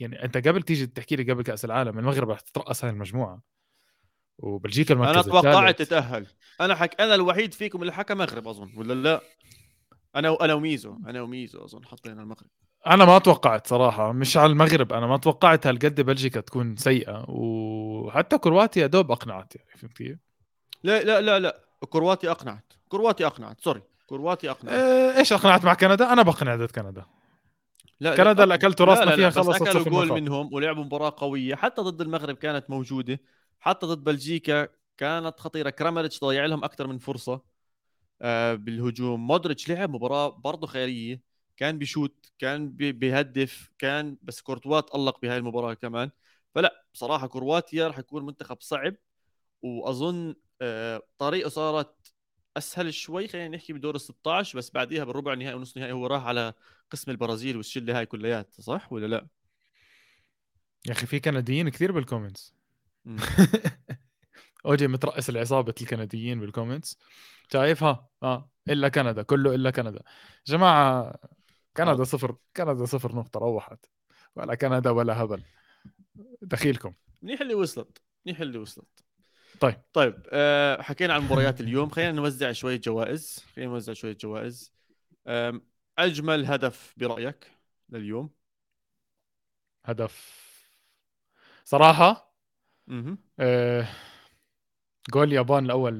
يعني 0.00 0.24
أنت 0.24 0.48
قبل 0.48 0.62
تيجي 0.62 0.86
تحكي 0.86 1.16
لي 1.16 1.32
قبل 1.32 1.42
كأس 1.42 1.64
العالم 1.64 1.98
المغرب 1.98 2.30
رح 2.30 2.40
تترأس 2.40 2.84
هاي 2.84 2.92
المجموعة. 2.92 3.42
وبلجيكا 4.38 4.94
المركز 4.94 5.12
أنا 5.12 5.22
توقعت. 5.22 5.82
تتأهل. 5.82 6.26
أنا 6.60 6.74
حك... 6.74 7.00
أنا 7.00 7.14
الوحيد 7.14 7.54
فيكم 7.54 7.80
اللي 7.80 7.92
حكى 7.92 8.14
مغرب 8.14 8.48
أظن 8.48 8.70
ولا 8.76 8.94
لا 8.94 9.20
أنا 10.16 10.30
وأنا 10.30 10.54
وميزو 10.54 10.96
أنا 11.06 11.22
وميزو 11.22 11.64
أظن 11.64 11.84
حطينا 11.84 12.22
المغرب 12.22 12.48
أنا 12.86 13.04
ما 13.04 13.18
توقعت 13.18 13.66
صراحة 13.66 14.12
مش 14.12 14.36
على 14.36 14.52
المغرب 14.52 14.92
أنا 14.92 15.06
ما 15.06 15.16
توقعت 15.16 15.66
هالقد 15.66 16.00
بلجيكا 16.00 16.40
تكون 16.40 16.76
سيئة 16.76 17.24
وحتى 17.28 18.38
كرواتيا 18.38 18.86
دوب 18.86 19.10
أقنعت 19.10 19.56
يعني 19.56 19.68
فهمت 19.78 19.96
كيف؟ 19.96 20.18
لا 20.82 21.02
لا 21.02 21.20
لا 21.20 21.38
لا 21.38 21.60
كرواتي 21.90 22.30
أقنعت 22.30 22.72
كرواتي 22.88 23.26
أقنعت 23.26 23.60
sorry 23.60 23.82
كرواتي 24.06 24.50
أقنعت 24.50 24.74
إيه، 24.74 25.18
إيش 25.18 25.32
أقنعت 25.32 25.64
مع 25.64 25.74
كندا؟ 25.74 26.12
أنا 26.12 26.22
بقنع 26.22 26.56
ضد 26.56 26.70
كندا 26.70 27.04
لا 28.00 28.16
كندا 28.16 28.42
اللي 28.44 28.54
اكلتوا 28.54 28.86
لا، 28.86 28.92
راسنا 28.94 29.16
فيها 29.16 29.30
خلصت 29.30 29.62
أكلوا 29.62 29.84
جول. 29.84 30.12
منهم 30.12 30.54
ولعبوا 30.54 30.84
مباراة 30.84 31.14
قوية 31.16 31.54
حتى 31.54 31.82
ضد 31.82 32.00
المغرب 32.00 32.36
كانت 32.36 32.70
موجودة 32.70 33.20
حتى 33.60 33.86
ضد 33.86 34.04
بلجيكا 34.04 34.68
كانت 35.00 35.40
خطيرة. 35.40 35.70
كرامريتش 35.70 36.20
ضيع 36.20 36.46
لهم 36.46 36.64
أكثر 36.64 36.86
من 36.86 36.98
فرصة 36.98 37.42
آه 38.22 38.54
بالهجوم. 38.54 39.26
مودريتش 39.26 39.68
لعب 39.70 39.90
مباراة 39.90 40.28
برضه 40.30 40.66
خيالية. 40.66 41.22
كان 41.56 41.78
بيشوت 41.78 42.32
كان 42.38 42.70
بي- 42.72 42.92
بيهدف 42.92 43.70
كان 43.78 44.18
بس 44.22 44.40
كورتوا 44.40 44.80
تألق 44.80 45.20
بهاي 45.22 45.38
المباراة 45.38 45.74
كمان. 45.74 46.10
فلا 46.54 46.86
بصراحة 46.94 47.26
كرواتيا 47.28 47.88
راح 47.88 47.98
يكون 47.98 48.26
منتخب 48.26 48.58
صعب 48.60 48.94
وأظن 49.62 50.34
آه 50.62 51.02
طريقة 51.18 51.48
صارت 51.50 51.96
أسهل 52.56 52.94
شوي. 52.94 53.28
خلينا 53.28 53.56
نحكي 53.56 53.72
بدور 53.72 53.94
ال 53.94 54.00
16 54.00 54.58
بس 54.58 54.70
بعديها 54.70 55.04
بالربع 55.04 55.32
النهائي 55.32 55.54
ونص 55.56 55.72
النهائي 55.76 55.92
هو 55.94 56.06
راح 56.06 56.24
على 56.26 56.54
قسم 56.92 57.10
البرازيل 57.10 57.56
والشلة 57.56 57.98
هاي 57.98 58.06
كلياتها. 58.06 58.62
صح 58.62 58.92
ولا 58.92 59.06
لا؟ 59.06 59.28
يا 60.86 60.92
أخي 60.92 61.06
في 61.06 61.20
كنديين 61.20 61.68
كثير 61.68 61.92
بال 61.92 62.03
comments. 62.03 62.54
أوجي 64.66 64.88
مترأس 64.88 65.30
العصابة 65.30 65.74
الكنديين 65.80 66.40
بال 66.40 66.52
comments 66.52 66.98
شايف 67.52 67.84
ها 67.84 68.08
آه 68.22 68.50
إلا 68.68 68.88
كندا 68.88 69.22
كله 69.22 69.54
إلا 69.54 69.70
كندا. 69.70 70.02
جماعة 70.46 71.14
كندا 71.76 72.00
آه. 72.00 72.04
صفر 72.04 72.36
كندا 72.56 72.84
صفر 72.84 73.14
نقطة 73.16 73.40
روحت. 73.40 73.86
ولا 74.36 74.54
كندا 74.54 74.90
ولا 74.90 75.22
هبل. 75.22 75.42
دخيلكم. 76.42 76.94
منيح 77.22 77.40
اللي 77.40 77.54
وصلت 77.54 78.02
منيح 78.26 78.40
اللي 78.40 78.58
وصلت. 78.58 79.04
طيب. 79.60 79.82
طيب 79.92 80.22
أه 80.30 80.82
حكينا 80.82 81.14
عن 81.14 81.22
مباريات 81.22 81.60
اليوم. 81.60 81.90
خلينا 81.90 82.12
نوزع 82.12 82.52
شوية 82.52 82.80
جوائز. 82.80 83.44
خلينا 83.56 83.70
نوزع 83.72 83.92
شوية 83.92 84.16
جوائز. 84.20 84.72
أجمل 85.98 86.46
هدف 86.46 86.94
برأيك 86.96 87.50
لليوم؟ 87.88 88.30
هدف. 89.84 90.40
صراحة؟ 91.64 92.34
مهم. 92.86 93.18
جول 95.12 95.28
اليابان 95.28 95.64
الأول 95.64 95.94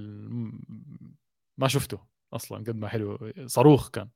ما 1.58 1.68
شفته 1.68 2.06
أصلا 2.32 2.58
قد 2.58 2.76
ما 2.76 2.88
حلو 2.88 3.32
صاروخ 3.46 3.90
كان. 3.90 4.08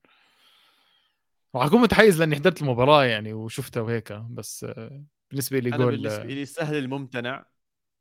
راح 1.55 1.67
أكون 1.67 1.81
متحيز 1.81 2.19
لأني 2.19 2.37
حضرت 2.37 2.63
المباراة 2.63 3.05
يعني 3.05 3.33
وشفتها 3.33 3.81
وهيك 3.81 4.13
بس 4.13 4.67
بالنسبة 5.31 5.59
لي 5.59 5.71
جول 5.71 5.97
بالنسبة 5.97 6.25
لي 6.25 6.43
السهل 6.43 6.77
الممتنع 6.77 7.47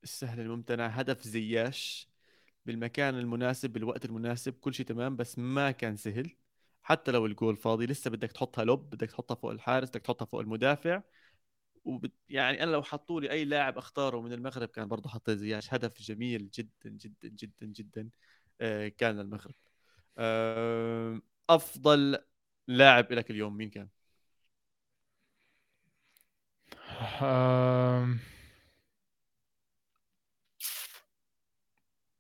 السهل 0.04 0.40
الممتنع 0.40 0.88
هدف 0.88 1.22
زياش 1.22 2.10
بالمكان 2.66 3.20
المناسب 3.20 3.70
بالوقت 3.70 4.06
المناسب 4.06 4.54
كل 4.54 4.74
شيء 4.74 4.86
تمام 4.86 5.16
بس 5.16 5.40
ما 5.40 5.72
كان 5.72 5.96
سهل. 5.96 6.36
حتى 6.84 7.12
لو 7.12 7.26
الجول 7.26 7.58
فاضي 7.58 7.86
لسه 7.86 8.12
بدك 8.12 8.32
تحطها 8.32 8.64
لوب 8.64 8.90
بدك 8.90 9.12
تحطها 9.12 9.36
فوق 9.36 9.52
الحارس 9.52 9.90
بدك 9.90 10.02
تحطها 10.02 10.26
فوق 10.26 10.40
المدافع. 10.40 11.02
وبت... 11.86 12.12
يعني 12.30 12.64
أنا 12.64 12.72
لو 12.72 12.84
حطوا 12.84 13.22
لي 13.22 13.32
أي 13.32 13.46
لاعب 13.46 13.78
أختاره 13.78 14.22
من 14.22 14.34
المغرب 14.34 14.68
كان 14.70 14.88
برضه 14.88 15.10
حطيت 15.10 15.38
زياش 15.38 15.74
هدف 15.74 16.02
جميل 16.02 16.50
جدا 16.50 16.90
جدا 16.90 17.30
جدا 17.30 17.66
جدا 17.66 18.10
آه 18.62 18.88
كان 18.88 19.20
المغرب 19.20 19.56
آه 20.18 21.22
أفضل 21.50 22.18
لاعب 22.68 23.12
لك 23.14 23.32
اليوم 23.32 23.58
مين 23.58 23.70
كان؟ 23.70 23.88
آم، 27.22 28.20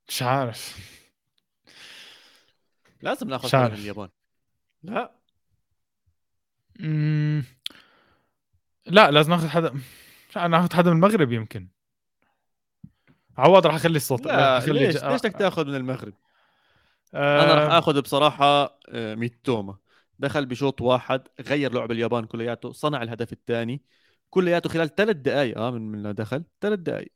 مش 0.08 0.21
عارف. 0.21 0.78
لازم 3.02 3.30
ناخذ 3.30 3.58
من. 3.58 3.73
اليابان. 3.73 4.10
لا. 4.84 5.15
مم، 6.80 7.43
لا 8.86 9.12
لازم 9.12 9.32
ناخذ 9.32 9.48
حدا 9.48 9.74
مش 10.30 10.38
ناخذ 10.38 10.74
حدا 10.76 10.89
من 10.91 10.96
المغرب 10.96 11.32
يمكن. 11.32 11.67
عوض 13.38 13.67
راح 13.67 13.76
أخلي 13.76 13.96
الصوت 13.98 14.26
لا 14.26 14.58
أخلي 14.58 14.80
ليش؟ 14.86 14.96
ج- 14.98 15.06
ليش 15.06 15.22
بدك 15.22 15.36
تاخذ 15.39 15.67
من 15.67 15.76
المغرب؟ 15.76 16.13
آه، 17.13 17.43
أنا 17.43 17.54
راح 17.65 17.74
آخذ 17.74 18.02
بصراحة 18.02 18.80
آه، 18.89 19.15
ميتوما 19.15 19.78
دخل 20.19 20.46
بشوط 20.46 20.82
واحد 20.82 21.28
غير 21.39 21.74
لعب 21.74 21.91
اليابان 21.91 22.26
كلياته 22.26 22.72
صنع 22.72 23.04
الهدف 23.04 23.34
الثاني. 23.34 23.82
كلياته 24.30 24.69
خلال 24.69 24.96
ثلاث 24.96 25.15
دقائق 25.15 25.58
آه 25.58 25.72
من 25.72 25.91
من 25.91 26.13
دخل 26.13 26.43
ثلاث 26.62 26.80
دقائق 26.80 27.12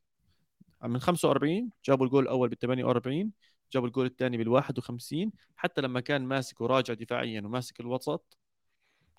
من 0.83 0.99
45 0.99 1.69
جابوا 1.85 2.05
الجول 2.05 2.23
الأول 2.23 2.49
بال 2.49 2.59
48 2.59 3.31
جابوا 3.73 3.87
الجول 3.87 4.05
الثاني 4.05 4.37
بال 4.37 4.47
51 4.47 5.31
حتى 5.55 5.81
لما 5.81 5.99
كان 5.99 6.21
ماسك 6.25 6.61
وراجع 6.61 6.93
دفاعيا 6.93 7.41
وماسك 7.41 7.79
الوسط 7.79 8.37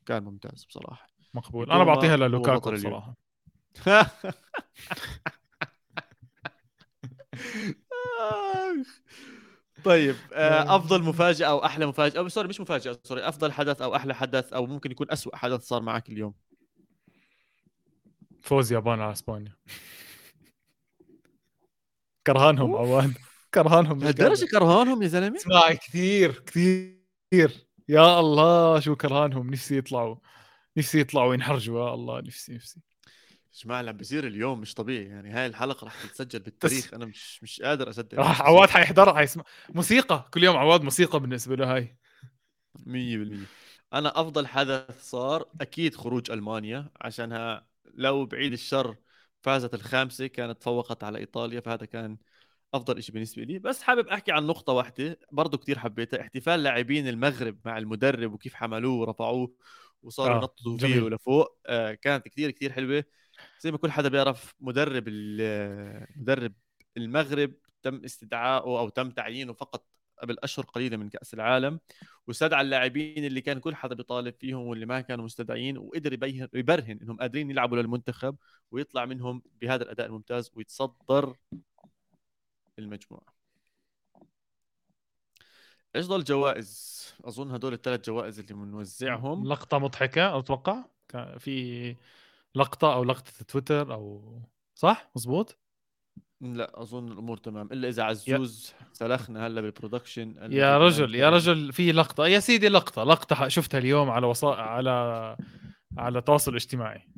كان 0.06 0.24
ممتاز 0.24 0.64
بصراحة. 0.64 1.08
مقبول. 1.34 1.70
أنا 1.70 1.84
بعطيها 1.84 2.16
للوكاكو 2.16 2.70
آخ. 2.70 3.04
طيب 9.84 10.16
آه، 10.32 10.76
أفضل 10.76 11.02
مفاجأة 11.02 11.46
أو 11.46 11.64
أحلى 11.64 11.86
مفاجأة 11.86 12.18
أو 12.18 12.28
سوري 12.28 12.48
مش 12.48 12.60
مفاجأة 12.60 12.98
سوري 13.04 13.28
أفضل 13.28 13.52
حدث 13.52 13.82
أو 13.82 13.96
أحلى 13.96 14.14
حدث 14.14 14.52
أو 14.52 14.66
ممكن 14.66 14.90
يكون 14.90 15.06
أسوأ 15.10 15.36
حدث 15.36 15.60
صار 15.60 15.82
معك 15.82 16.08
اليوم؟ 16.08 16.34
فوز 18.42 18.72
يابان 18.72 19.00
على 19.00 19.12
إسبانيا. 19.12 19.56
كرهانهم 22.26 22.76
عواد 22.76 23.12
كرهانهم 23.54 24.00
لهالدرجة 24.00 24.46
كرهانهم 24.46 25.02
يا 25.02 25.08
زلمة؟ 25.08 25.36
اسمع 25.36 25.72
كثير 25.72 26.42
كثير. 26.46 27.68
يا 27.88 28.20
الله 28.20 28.80
شو 28.80 28.96
كرهانهم 28.96 29.50
نفسي 29.50 29.78
يطلعوا. 29.78 30.16
نفسي 30.76 31.00
يطلعوا 31.00 31.34
ينحرجوا 31.34 31.88
يا 31.88 31.94
الله 31.94 32.20
نفسي 32.20 32.54
نفسي. 32.54 32.80
جماعة 33.64 33.80
اللي 33.80 33.90
عم 33.90 33.96
بيصير 33.96 34.26
اليوم 34.26 34.60
مش 34.60 34.74
طبيعي. 34.74 35.04
يعني 35.04 35.30
هاي 35.30 35.46
الحلقة 35.46 35.84
راح 35.84 36.06
تتسجل 36.06 36.38
بالتاريخ. 36.44 36.94
أنا 36.94 37.06
مش 37.06 37.42
مش 37.42 37.60
قادر 37.62 37.90
أصدق 37.90 38.18
راح 38.18 38.42
عواد 38.42 38.68
حيحضرها 38.70 39.14
حيسمع. 39.14 39.44
موسيقى. 39.68 40.28
كل 40.34 40.44
يوم 40.44 40.56
عواد 40.56 40.82
موسيقى 40.82 41.20
بالنسبة 41.20 41.56
له 41.56 41.74
هاي. 41.74 41.96
100% 42.86 43.46
أنا 43.92 44.20
أفضل 44.20 44.46
حدث 44.46 45.10
صار 45.10 45.44
أكيد 45.60 45.94
خروج 45.94 46.30
ألمانيا 46.30 46.90
عشانها 47.00 47.66
لو 47.94 48.26
بعيد 48.26 48.52
الشر 48.52 48.96
فازت 49.42 49.74
الخامسة 49.74 50.26
كانت 50.26 50.60
تفوقت 50.60 51.04
على 51.04 51.18
إيطاليا 51.18 51.60
فهذا 51.60 51.86
كان 51.86 52.18
أفضل 52.74 53.02
شيء 53.02 53.14
بالنسبة 53.14 53.42
لي. 53.42 53.58
بس 53.58 53.82
حابب 53.82 54.08
أحكي 54.08 54.32
عن 54.32 54.46
نقطة 54.46 54.72
واحدة 54.72 55.18
برضو 55.32 55.58
كثير 55.58 55.78
حبيتها. 55.78 56.20
احتفال 56.20 56.62
لاعبين 56.62 57.08
المغرب 57.08 57.58
مع 57.64 57.78
المدرب 57.78 58.32
وكيف 58.32 58.54
حملوه 58.54 58.94
ورفعوه. 59.00 59.54
وصاروا 60.02 60.34
آه، 60.34 60.38
ينططوا. 60.38 60.78
فيه 60.78 61.00
لفوق 61.00 61.58
آه 61.66 61.94
كانت 61.94 62.28
كثير 62.28 62.50
كثير 62.50 62.72
حلوة. 62.72 63.04
زي 63.60 63.70
ما 63.72 63.78
كل 63.78 63.90
حدا 63.90 64.08
بيعرف 64.08 64.54
مدرب 64.60 65.04
ال- 65.08 66.06
مدرب 66.16 66.52
المغرب 66.96 67.52
تم 67.82 68.04
استدعائه 68.04 68.62
أو 68.78 68.88
تم 68.88 69.10
تعيينه 69.10 69.52
فقط 69.52 69.86
قبل 70.22 70.38
أشهر 70.38 70.64
قليلة 70.64 70.96
من 70.96 71.08
كأس 71.08 71.34
العالم 71.34 71.80
واستدعى 72.26 72.60
اللاعبين 72.60 73.24
اللي 73.24 73.40
كان 73.40 73.60
كل 73.60 73.74
حدا 73.74 73.94
بيطالب 73.94 74.34
فيهم 74.40 74.66
واللي 74.66 74.86
ما 74.86 75.00
كانوا 75.00 75.24
مستدعيين 75.24 75.78
وقدر 75.78 76.12
يبين 76.12 76.48
يبرهن 76.54 76.98
إنهم 77.02 77.16
قادرين 77.16 77.50
يلعبوا 77.50 77.76
للمنتخب 77.76 78.36
ويطلع 78.70 79.04
منهم 79.04 79.42
بهذا 79.60 79.82
الأداء 79.82 80.06
الممتاز 80.06 80.50
ويتصدر 80.54 81.36
المجموعة. 82.78 83.37
إيش 85.98 86.06
ضل 86.06 86.24
جوائز؟ 86.24 86.98
أظن 87.24 87.50
هدول 87.50 87.72
الثلاث 87.72 88.06
جوائز 88.06 88.38
اللي 88.38 88.54
بنوزعهم 88.54 89.46
لقطة 89.46 89.78
مضحكة 89.78 90.38
أتوقع. 90.38 90.84
في 91.38 91.96
لقطة 92.54 92.94
أو 92.94 93.04
لقطة 93.04 93.32
تويتر 93.48 93.94
أو 93.94 94.38
صح؟ 94.74 95.10
مزبوط 95.16 95.58
لا 96.40 96.82
أظن 96.82 97.12
الأمور 97.12 97.36
تمام. 97.36 97.68
إلا 97.72 97.88
إذا 97.88 98.02
عزوز 98.02 98.72
سلخنا 98.92 99.46
هلا 99.46 99.60
بال 99.60 99.74
production. 99.74 100.52
يا 100.52 100.78
رجل 100.78 101.14
يا. 101.14 101.30
رجل 101.30 101.72
في 101.72 101.92
لقطة. 101.92 102.26
يا 102.26 102.38
سيدي 102.40 102.68
لقطة. 102.68 103.04
لقطة 103.04 103.48
شفتها 103.48 103.78
اليوم 103.78 104.10
على 104.10 104.26
وسائل 104.26 104.60
على 104.60 105.36
على 105.96 106.18
التواصل 106.18 106.50
الاجتماعي 106.50 107.08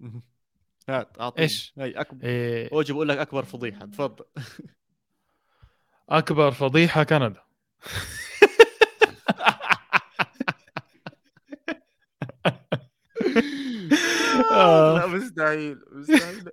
هات 0.88 1.20
أعطيني. 1.20 1.42
إيش؟ 1.42 1.72
هي 1.78 1.90
أكبر. 1.90 2.24
إيه. 2.26 2.72
اوجي 2.72 2.92
بقول 2.92 3.08
لك 3.08 3.18
أكبر 3.18 3.44
فضيحة. 3.44 3.86
تفضل. 3.86 4.24
أكبر 6.08 6.50
فضيحة 6.50 7.02
كندا. 7.02 7.43
لا 14.50 15.06
مستحيل 15.06 15.78
مستحيل. 15.92 16.48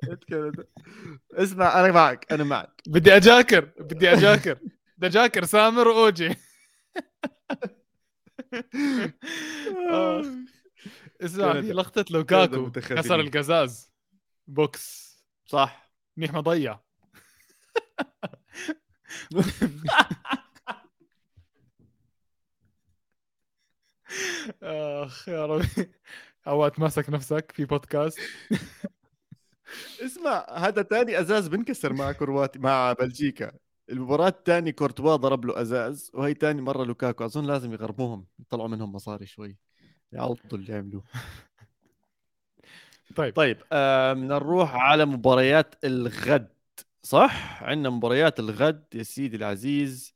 اسمع 1.33 1.79
أنا 1.79 1.91
معك 1.91 2.31
أنا 2.33 2.43
معك. 2.43 2.81
بدي 2.87 3.15
أجاكر 3.15 3.65
بدي 3.79 4.13
أجاكر. 4.13 4.57
بدي 4.97 5.07
أجاكر 5.07 5.45
سامر 5.45 5.87
وأوجي. 5.87 6.35
آه. 9.91 10.25
اسمع 11.21 11.61
في. 11.61 11.71
لقطة 11.73 12.05
لوكاكو. 12.09 12.71
كسر 12.71 13.19
القزاز. 13.19 13.91
بوكس. 14.47 15.11
صح. 15.45 15.91
منيح 16.17 16.33
ما 16.33 16.41
آخ 24.63 25.30
يا 25.30 25.45
ربي. 25.45 25.91
اوقات 26.47 26.80
ماسك 26.80 27.10
نفسك 27.10 27.52
في 27.56 27.65
بودكاست. 27.65 28.19
اسمع 30.06 30.45
هذا 30.58 30.82
تاني 30.82 31.19
أزاز 31.19 31.47
بنكسر 31.47 31.93
مع 31.93 32.12
كرواتي 32.12 32.60
مع 32.60 32.93
بلجيكا. 32.93 33.52
المباراة 33.89 34.28
الثانية 34.28 34.71
كورتوا 34.71 35.15
ضرب 35.15 35.45
له 35.45 35.62
أزاز 35.62 36.12
وهي 36.13 36.34
تاني 36.34 36.62
مرة 36.62 36.84
لوكاكو. 36.84 37.26
أظن 37.26 37.45
لازم 37.45 37.74
يغرموهم 37.74 38.26
يطلعوا 38.39 38.67
منهم 38.67 38.91
مصاري 38.91 39.26
شوي. 39.26 39.58
يعوضوا 40.12 40.58
اللي 40.58 40.74
عملوه. 40.74 41.04
طيب. 43.15 43.36
طيب 43.36 43.58
آه 43.71 44.13
بدنا 44.13 44.36
نروح 44.36 44.76
على 44.76 45.06
مباريات 45.06 45.76
الغد 45.84 46.50
صح؟ 47.04 47.63
عندنا 47.63 47.89
مباريات 47.89 48.39
الغد 48.39 48.84
يا 48.93 49.04
سيدي 49.04 49.38
العزيز. 49.38 50.13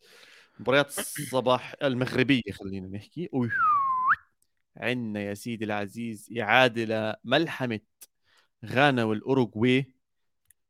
مباريات 0.60 1.00
الصباح 1.00 1.76
المغربية 1.84 2.52
خلينا 2.52 2.88
نحكي. 2.88 3.30
أوي. 3.34 3.50
عندنا 4.78 5.20
يا 5.22 5.34
سيدي 5.34 5.66
العزيز 5.66 6.30
إعادة 6.40 7.16
لملحمة 7.26 7.80
غانا 8.66 9.04
والأوروغواي. 9.04 9.94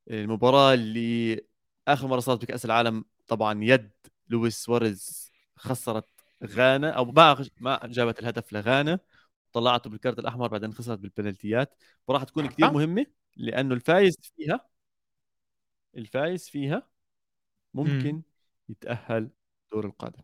المباراة 0.09 0.73
اللي 0.73 1.41
آخر 1.87 2.07
مرة 2.07 2.19
صارت 2.19 2.41
بكأس 2.41 2.65
العالم 2.65 3.05
طبعا 3.27 3.63
يد 3.63 3.91
لويس 4.29 4.63
سواريز 4.63 5.31
خسرت 5.55 6.09
غانا 6.45 6.89
أو 6.91 7.05
ما 7.05 7.45
ما 7.59 7.79
جابت 7.83 8.19
الهدف 8.19 8.53
لغانا 8.53 8.99
طلعته 9.53 9.89
بالكارت 9.89 10.19
الأحمر 10.19 10.47
بعدين 10.47 10.73
خسرت 10.73 10.99
بالبنالتيات. 10.99 11.73
وراح 12.07 12.23
تكون 12.23 12.47
كثير 12.47 12.65
آه. 12.67 12.71
مهمة 12.71 13.05
لأنه 13.37 13.75
الفايز 13.75 14.17
فيها 14.37 14.69
الفايز 15.97 16.49
فيها 16.49 16.87
ممكن 17.73 18.21
يتأهل 18.69 19.29
الدور 19.63 19.85
القادم. 19.85 20.21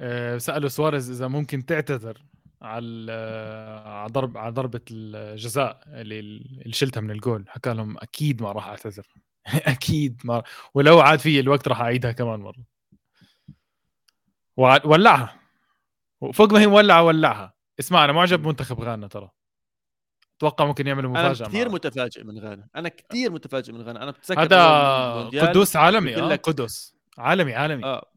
آه، 0.00 0.38
سألوا 0.38 0.68
سواريز 0.68 1.10
إذا 1.10 1.28
ممكن 1.28 1.66
تعتذر. 1.66 2.31
على 2.62 3.06
آه، 3.12 3.88
على 3.88 4.12
ضرب 4.12 4.38
على 4.38 4.52
ضربة 4.52 4.80
الجزاء 4.90 5.82
اللي 5.86 6.18
اللي 6.20 6.72
شلتها 6.72 7.00
من 7.00 7.10
الجول. 7.10 7.44
حكى 7.48 7.74
لهم 7.74 7.98
أكيد 7.98 8.42
ما 8.42 8.52
راح 8.52 8.66
أعتذر. 8.68 9.06
أكيد 9.74 10.20
ما 10.24 10.42
ولو 10.74 11.00
عاد 11.00 11.18
في 11.18 11.40
الوقت 11.40 11.68
راح 11.68 11.80
أعيدها 11.80 12.12
كمان 12.12 12.40
مرة. 12.40 12.64
ولعها. 14.84 15.40
وفوق 16.20 16.52
ما 16.52 16.60
هي 16.60 16.66
مولعة 16.66 17.02
ولعها. 17.02 17.54
اسمع 17.80 18.04
أنا 18.04 18.12
معجب 18.12 18.42
بمنتخب 18.42 18.80
غانا 18.80 19.06
ترى. 19.06 19.30
أتوقع 20.36 20.64
ممكن 20.66 20.86
يعملوا 20.86 21.10
مفاجأة 21.10 21.46
كثير 21.46 21.66
معه. 21.68 21.74
متفاجئ 21.74 22.24
من 22.24 22.38
غانا. 22.38 22.68
أنا 22.76 22.88
كثير 22.88 23.32
متفاجئ 23.32 23.72
من 23.72 23.82
غانا. 23.82 24.02
أنا 24.02 24.10
بتذكر 24.10 24.42
هذا 24.42 25.46
قدوس 25.46 25.76
عالمي 25.76 26.16
آه 26.16 26.28
لك- 26.28 26.40
قدس 26.40 26.94
عالمي 27.18 27.54
عالمي. 27.54 27.84
آه. 27.84 28.11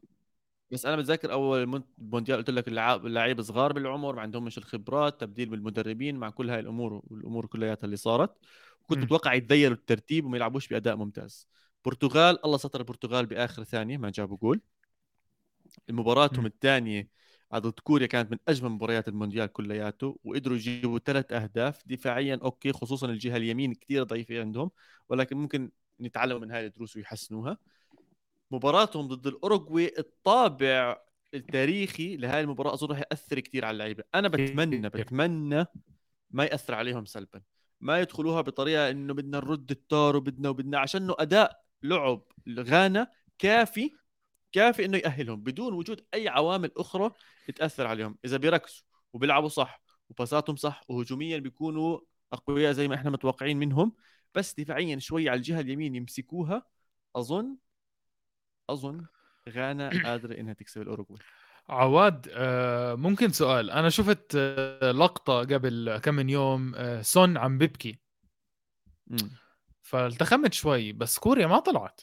بس 0.70 0.86
أنا 0.86 0.96
بتذكر 0.96 1.32
أول 1.32 1.66
مون- 1.66 1.84
مونديال 1.98 2.38
قلت 2.38 2.50
لك 2.50 2.68
اللعيبة 2.68 3.42
صغار 3.42 3.72
بالعمر 3.72 4.14
ما 4.16 4.22
عندهمش 4.22 4.58
الخبرات 4.58 5.20
تبديل 5.20 5.48
بالمدربين 5.48 6.16
مع 6.16 6.30
كل 6.30 6.50
هاي 6.50 6.60
الأمور 6.60 7.02
والأمور 7.04 7.46
كلياتها 7.46 7.84
اللي 7.84 7.96
صارت 7.96 8.36
كنت. 8.86 8.98
متوقع 8.98 9.34
يتغيروا 9.34 9.76
الترتيب 9.76 10.24
وما 10.24 10.36
يلعبوش 10.36 10.68
بأداء 10.68 10.96
ممتاز 10.96 11.48
برتغال 11.84 12.44
الله 12.44 12.56
ستر 12.56 12.80
البرتغال 12.80 13.26
بآخر 13.26 13.64
ثانية 13.64 13.96
ما 13.98 14.10
جابوا 14.10 14.36
جول 14.36 14.60
مباراتهم. 15.90 16.46
الثانية 16.46 17.08
ضد 17.54 17.80
كوريا 17.80 18.06
كانت 18.06 18.30
من 18.32 18.38
أجمل 18.48 18.68
مباريات 18.70 19.08
المونديال 19.08 19.46
كلياته 19.52 20.18
وقدروا 20.24 20.56
يجيبوا 20.56 20.98
ثلاث 20.98 21.32
أهداف 21.32 21.82
دفاعيا 21.86 22.38
okay 22.42 22.72
خصوصا 22.72 23.06
الجهة 23.06 23.36
اليمين 23.36 23.74
كثير 23.74 24.02
ضعيفة 24.02 24.40
عندهم 24.40 24.70
ولكن 25.08 25.36
ممكن 25.36 25.70
نتعلم 26.00 26.40
من 26.40 26.50
هاي 26.50 26.66
الدروس 26.66 26.96
ويحسنوها 26.96 27.58
مباراتهم 28.50 29.08
ضد 29.08 29.26
الأوروغواي 29.26 29.92
الطابع 29.98 31.02
التاريخي 31.34 32.16
لهاي 32.16 32.40
المباراة 32.40 32.74
أظن 32.74 32.88
راح 32.88 32.98
يأثر 32.98 33.40
كثير 33.40 33.64
على 33.64 33.74
اللعيبة. 33.74 34.04
أنا 34.14 34.28
بتمنى. 34.28 34.88
بتمنى 34.88 35.66
ما 36.30 36.44
يأثر 36.44 36.74
عليهم 36.74 37.04
سلبا. 37.04 37.42
ما 37.80 38.00
يدخلوها 38.00 38.40
بطريقة 38.40 38.90
إنه 38.90 39.14
بدنا 39.14 39.38
نرد 39.38 39.70
التار 39.70 40.16
وبدنا 40.16 40.48
وبدنا 40.48 40.78
عشان 40.78 41.02
إنه 41.02 41.14
أداء 41.18 41.62
لعب 41.82 42.22
غانا 42.58 43.10
كافي 43.38 43.90
كافي 44.52 44.84
إنه 44.84 44.98
يأهلهم 44.98 45.42
بدون 45.42 45.74
وجود 45.74 46.06
أي 46.14 46.28
عوامل 46.28 46.70
أخرى 46.76 47.10
تأثر 47.56 47.86
عليهم. 47.86 48.18
إذا 48.24 48.36
بيركزوا 48.36 48.84
وبيلعبوا 49.12 49.48
صح 49.48 49.82
وباساتهم 50.10 50.56
صح 50.56 50.82
وهجوميا 50.88 51.38
بيكونوا 51.38 52.00
أقوياء 52.32 52.72
زي 52.72 52.88
ما 52.88 52.94
إحنا 52.94 53.10
متوقعين 53.10 53.56
منهم 53.56 53.92
بس 54.34 54.54
دفاعيا 54.54 54.98
شوي 54.98 55.28
على 55.28 55.38
الجهة 55.38 55.60
اليمين 55.60 55.94
يمسكوها 55.94 56.62
أظن 57.16 57.56
أظن 58.70 59.06
غانا 59.48 59.90
قادرة 60.04 60.40
إنها 60.40 60.54
تكسب 60.54 60.82
الأوروغواي. 60.82 61.18
عواد 61.68 62.28
آه، 62.32 62.94
ممكن 62.94 63.30
سؤال. 63.30 63.70
أنا 63.70 63.88
شفت 63.88 64.32
آه، 64.36 64.92
لقطة 64.92 65.40
قبل 65.40 65.98
كم 66.02 66.14
من 66.14 66.30
يوم 66.30 66.74
آه، 66.74 67.02
سون 67.02 67.36
عم 67.36 67.58
ببكي. 67.58 67.98
فالتخمت 69.82 70.52
شوي 70.52 70.92
بس 70.92 71.18
كوريا 71.18 71.46
ما 71.46 71.58
طلعت. 71.58 72.00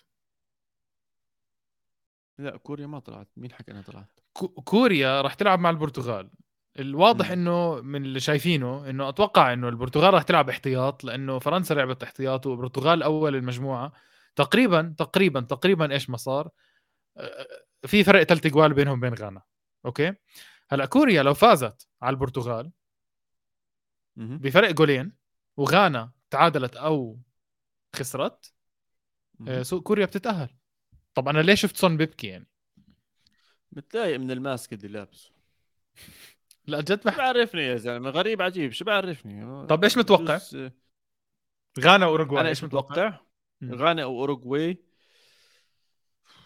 لا 2.38 2.58
كوريا 2.58 2.88
ما 2.88 3.00
طلعت. 3.00 3.28
مين 3.38 3.54
حكى 3.54 3.72
إنها 3.72 3.82
طلعت؟ 3.82 4.20
كوريا 4.64 5.22
راح 5.22 5.34
تلعب 5.34 5.60
مع 5.60 5.70
البرتغال. 5.70 6.30
الواضح 6.80 7.28
مم. 7.28 7.32
إنه 7.32 7.82
من 7.82 8.06
اللي 8.06 8.20
شايفينه 8.20 8.90
إنه 8.90 9.10
أتوقع 9.10 9.54
إنه 9.54 9.70
البرتغال 9.70 10.14
راح 10.14 10.24
تلعب 10.24 10.50
احتياط 10.50 11.04
لأنه 11.04 11.40
فرنسا 11.40 11.74
لعبت 11.74 12.04
احتياط 12.04 12.46
والبرتغال 12.46 13.04
أول 13.04 13.36
المجموعة. 13.36 13.94
تقريبا 14.36 14.96
تقريبا 14.98 15.42
تقريبا 15.42 15.92
إيش 15.92 16.10
ما 16.10 16.18
صار؟ 16.18 16.50
آه، 17.18 17.48
في 17.86 18.04
فرق 18.04 18.24
ثلاث 18.24 18.48
جوال 18.48 18.74
بينهم 18.74 18.98
وبين 18.98 19.14
غانا. 19.14 19.42
أوكي؟ 19.86 20.14
هلأ 20.70 20.86
كوريا 20.86 21.24
لو 21.24 21.34
فازت 21.34 21.88
على 22.02 22.14
البرتغال. 22.14 22.72
بفرق 24.16 24.72
جولين 24.72 25.16
وغانا 25.58 26.12
تعادلت 26.30 26.76
أو 26.76 27.20
خسرت 27.96 28.54
آه، 29.42 29.44
مهم. 29.44 29.64
so 29.64 29.82
كوريا 29.82 30.06
بتتأهل. 30.06 30.50
طب 31.14 31.28
أنا 31.28 31.40
ليش 31.40 31.62
شفت 31.62 31.78
سون 31.78 31.98
بيبكي 31.98 32.28
يعني؟ 32.28 32.48
متضايق 33.72 34.20
من 34.20 34.32
ال 34.32 34.40
mask 34.40 34.74
اللي 34.74 34.88
لابسه. 34.88 35.32
لا 36.66 36.82
جد 36.82 37.04
بح... 37.06 37.18
بعرفني 37.18 37.62
يا 37.62 37.76
زلمة؟ 37.76 38.10
غريب 38.10 38.42
عجيب. 38.42 38.72
شو 38.72 38.86
بعرفني؟ 38.86 39.68
طب 39.68 39.84
إيش 39.84 39.98
متوقع؟ 39.98 40.40
غانا 41.80 42.06
وأوروغواي 42.06 42.42
أنا 42.42 42.50
إيش 42.50 42.64
متوقع؟ 42.64 43.20
غانا 43.72 44.04
أو 44.04 44.20
أوروغواي. 44.20 44.78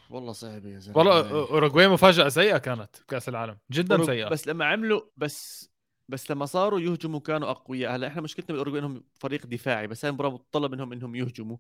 والله 0.10 0.32
صعب 0.32 0.66
يا 0.66 0.80
زلمة. 0.80 0.98
والله 0.98 1.30
أوروغواي 1.30 1.88
مفاجأة 1.88 2.30
سيئة 2.30 2.58
كانت 2.58 2.96
كأس 3.08 3.30
العالم 3.30 3.58
جدا 3.72 3.98
أوروغ- 3.98 4.06
سيئة. 4.06 4.30
بس 4.30 4.48
لما 4.48 4.66
عملوا 4.66 5.02
بس 5.18 5.70
بس 6.10 6.32
لما 6.32 6.46
صاروا 6.46 6.80
يهجموا 6.80 7.20
كانوا 7.20 7.50
أقوياء. 7.52 7.96
هلا 7.96 8.08
إحنا 8.08 8.22
مشكلتنا 8.22 8.48
بالأوروغواي 8.48 8.82
إنهم 8.82 9.04
فريق 9.20 9.46
دفاعي 9.46 9.88
بس 9.88 10.06
هاي 10.06 10.10
المباراه 10.10 10.30
متطلب 10.30 10.72
منهم 10.72 10.94
إنهم 10.94 11.16
يهجموا. 11.16 11.58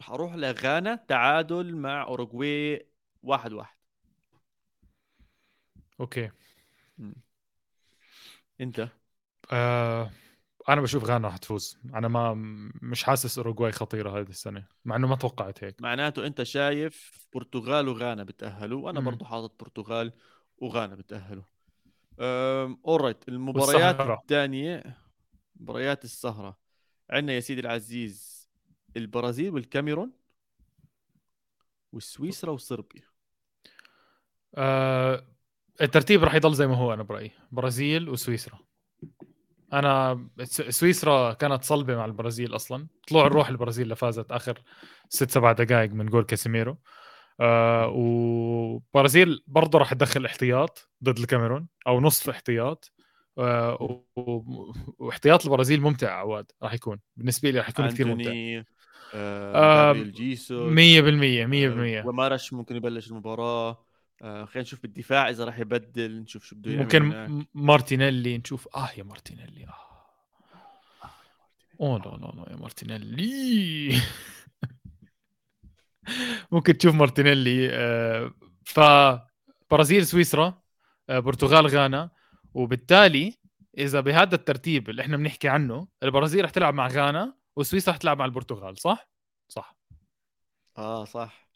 رح 0.00 0.10
أروح 0.10 0.34
لغانا 0.34 0.94
تعادل 0.94 1.76
مع 1.76 2.02
أوروغواي 2.02 2.86
واحد 3.22 3.52
واحد. 3.52 3.76
okay. 6.00 6.30
أنت؟ 8.60 8.88
آه 9.52 10.10
أنا 10.68 10.80
بشوف 10.80 11.04
غانا 11.04 11.28
رح 11.28 11.36
تفوز. 11.36 11.78
أنا 11.94 12.08
ما 12.08 12.34
مش 12.82 13.04
حاسس 13.04 13.38
أوروغواي 13.38 13.72
خطيرة 13.72 14.20
هذه 14.20 14.28
السنة 14.28 14.66
مع 14.84 14.96
إنه 14.96 15.06
ما 15.06 15.16
توقعت 15.16 15.64
هيك. 15.64 15.82
معناته 15.82 16.26
أنت 16.26 16.42
شايف 16.42 17.26
برتغال 17.34 17.88
وغانا 17.88 18.24
بتأهلوا 18.24 18.84
وأنا 18.84 19.00
مم. 19.00 19.06
برضو 19.06 19.24
حاطط 19.24 19.60
برتغال 19.60 20.12
وغانا 20.58 20.94
بتأهلوا. 20.94 21.44
اورايت 22.86 23.28
المباريات. 23.28 24.00
الثانية 24.00 24.98
مباريات 25.56 26.04
السهرة. 26.04 26.58
عندنا 27.10 27.32
يا 27.32 27.40
سيدي 27.40 27.60
العزيز 27.60 28.48
البرازيل 28.96 29.54
والكاميرون 29.54 30.12
وسويسرا 31.92 32.50
وصربيا. 32.50 33.02
آه 34.54 35.26
الترتيب 35.80 36.24
راح 36.24 36.34
يضل 36.34 36.54
زي 36.54 36.66
ما 36.66 36.76
هو 36.76 36.94
أنا 36.94 37.02
برأيي. 37.02 37.30
برازيل 37.52 38.08
وسويسرا. 38.08 38.58
أنا 39.72 40.28
سويسرا 40.44 41.32
كانت 41.32 41.64
صلبة 41.64 41.96
مع 41.96 42.04
البرازيل 42.04 42.54
أصلا. 42.54 42.86
طلوع 43.08 43.26
الروح 43.26 43.48
البرازيل 43.48 43.82
اللي 43.82 43.96
فازت 43.96 44.32
آخر 44.32 44.58
ست 45.08 45.30
سبع 45.30 45.52
دقائق 45.52 45.90
من 45.90 46.06
جول 46.06 46.24
كاسيميرو. 46.24 46.78
آه 47.40 47.88
وبرازيل 47.88 49.44
برضه 49.46 49.78
راح 49.78 49.94
تدخل 49.94 50.26
احتياط 50.26 50.90
ضد 51.04 51.18
الكاميرون 51.18 51.68
أو 51.86 52.00
نصف 52.00 52.28
احتياط. 52.28 52.92
آه 53.38 54.04
واحتياط 54.98 55.44
البرازيل 55.44 55.80
ممتع 55.80 56.10
عواد 56.10 56.46
راح 56.62 56.74
يكون. 56.74 57.00
بالنسبة 57.16 57.50
لي 57.50 57.58
راح 57.58 57.68
يكون 57.68 57.88
كثير 57.88 58.06
ممتع. 58.06 58.32
آه 59.14 59.92
جيسوس 59.92 60.72
100% 60.72 61.46
100% 61.46 62.06
ومارتش 62.06 62.52
ممكن 62.52 62.76
يبلش 62.76 63.10
المباراة. 63.10 63.91
آه 64.22 64.44
خلينا 64.44 64.62
نشوف 64.62 64.82
بالدفاع 64.82 65.28
إذا 65.28 65.44
راح 65.44 65.58
يبدل 65.58 66.20
نشوف 66.20 66.44
شو 66.44 66.56
بده 66.56 66.70
يعمل 66.70 66.82
ممكن 66.82 67.46
مارتينيلي 67.54 68.38
نشوف. 68.38 68.68
آه 68.76 68.90
يا 68.98 69.02
مارتينيلي. 69.02 69.66
آه. 69.66 69.74
أوه 71.80 71.98
لا 71.98 72.26
لا 72.26 72.32
لا 72.42 72.52
يا 72.52 72.56
مارتينيلي. 72.56 73.96
ممكن 76.52 76.78
تشوف 76.78 76.94
مارتينيلي 76.94 77.68
آه 77.72 78.32
ف 78.64 78.80
برازيل 79.70 80.06
سويسرا 80.06 80.62
آه 81.10 81.18
برتغال 81.18 81.66
غانا. 81.66 82.10
وبالتالي 82.54 83.34
إذا 83.78 84.00
بهذا 84.00 84.34
الترتيب 84.34 84.90
اللي 84.90 85.02
إحنا 85.02 85.16
بنحكي 85.16 85.48
عنه 85.48 85.88
البرازيل 86.02 86.44
رح 86.44 86.50
تلعب 86.50 86.74
مع 86.74 86.86
غانا 86.86 87.34
وسويسرا 87.56 87.94
رح 87.94 87.98
تلعب 87.98 88.18
مع 88.18 88.24
البرتغال 88.24 88.78
صح؟ 88.78 89.08
صح. 89.48 89.76
آه 90.78 91.04
صح. 91.04 91.48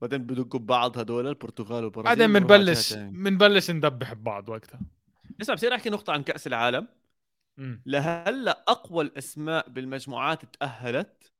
بعدين 0.00 0.24
بدقوا 0.24 0.60
ببعض 0.60 0.98
هدول 0.98 1.26
البرتغال 1.26 1.84
والبرازيل 1.84 2.16
بعدين 2.18 2.32
بنبلش. 2.32 2.94
بنبلش 2.94 3.70
ندبح 3.70 4.12
ببعض 4.12 4.48
وقتها 4.48 4.80
اسمع 5.40 5.54
بصير 5.54 5.74
أحكي 5.74 5.90
نقطة 5.90 6.12
عن 6.12 6.22
كأس 6.22 6.46
العالم. 6.46 6.88
لهلا 7.86 8.64
أقوى 8.68 9.04
الأسماء 9.04 9.68
بالمجموعات 9.68 10.56
تأهلت 10.56 11.32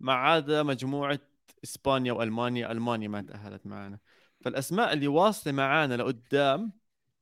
ما 0.00 0.12
عدا 0.12 0.62
مجموعة 0.62 1.18
إسبانيا 1.64 2.12
وألمانيا، 2.12 2.72
ألمانيا 2.72 3.08
ما 3.08 3.22
تأهلت 3.22 3.66
معنا 3.66 3.98
فالأسماء 4.40 4.92
اللي 4.92 5.06
واصلة 5.06 5.52
معانا 5.52 5.94
لقدام 5.94 6.72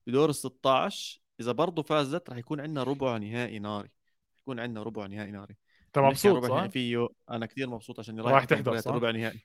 بدور 0.06 0.28
ال 0.28 0.34
16 0.34 1.20
إذا 1.40 1.52
برضه 1.52 1.82
فازت 1.82 2.30
راح 2.30 2.38
يكون 2.38 2.60
عندنا 2.60 2.82
ربع 2.82 3.16
نهائي 3.16 3.58
ناري 3.58 3.90
يكون 4.38 4.60
عندنا 4.60 4.82
ربع 4.82 5.06
نهائي 5.06 5.30
ناري 5.30 5.56
أنت 5.86 5.98
مبسوط 5.98 6.44
صح؟ 6.44 6.66
فيه 6.66 7.08
أنا 7.30 7.46
كثير 7.46 7.70
مبسوط 7.70 7.98
عشان 7.98 8.20
رايح 8.20 8.44
تحضر،؟ 8.44 8.94
ربع 8.94 9.10
نهائي 9.10 9.40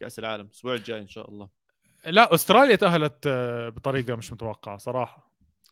كأس 0.00 0.18
العالم 0.18 0.44
الأسبوع 0.44 0.74
الجاي 0.74 1.00
إن 1.00 1.08
شاء 1.08 1.30
الله. 1.30 1.48
لا 2.06 2.34
أستراليا 2.34 2.76
تأهلت 2.76 3.26
آه، 3.26 3.68
بطريقة 3.68 4.14
مش 4.14 4.32
متوقعة 4.32 4.76
صراحة. 4.76 5.28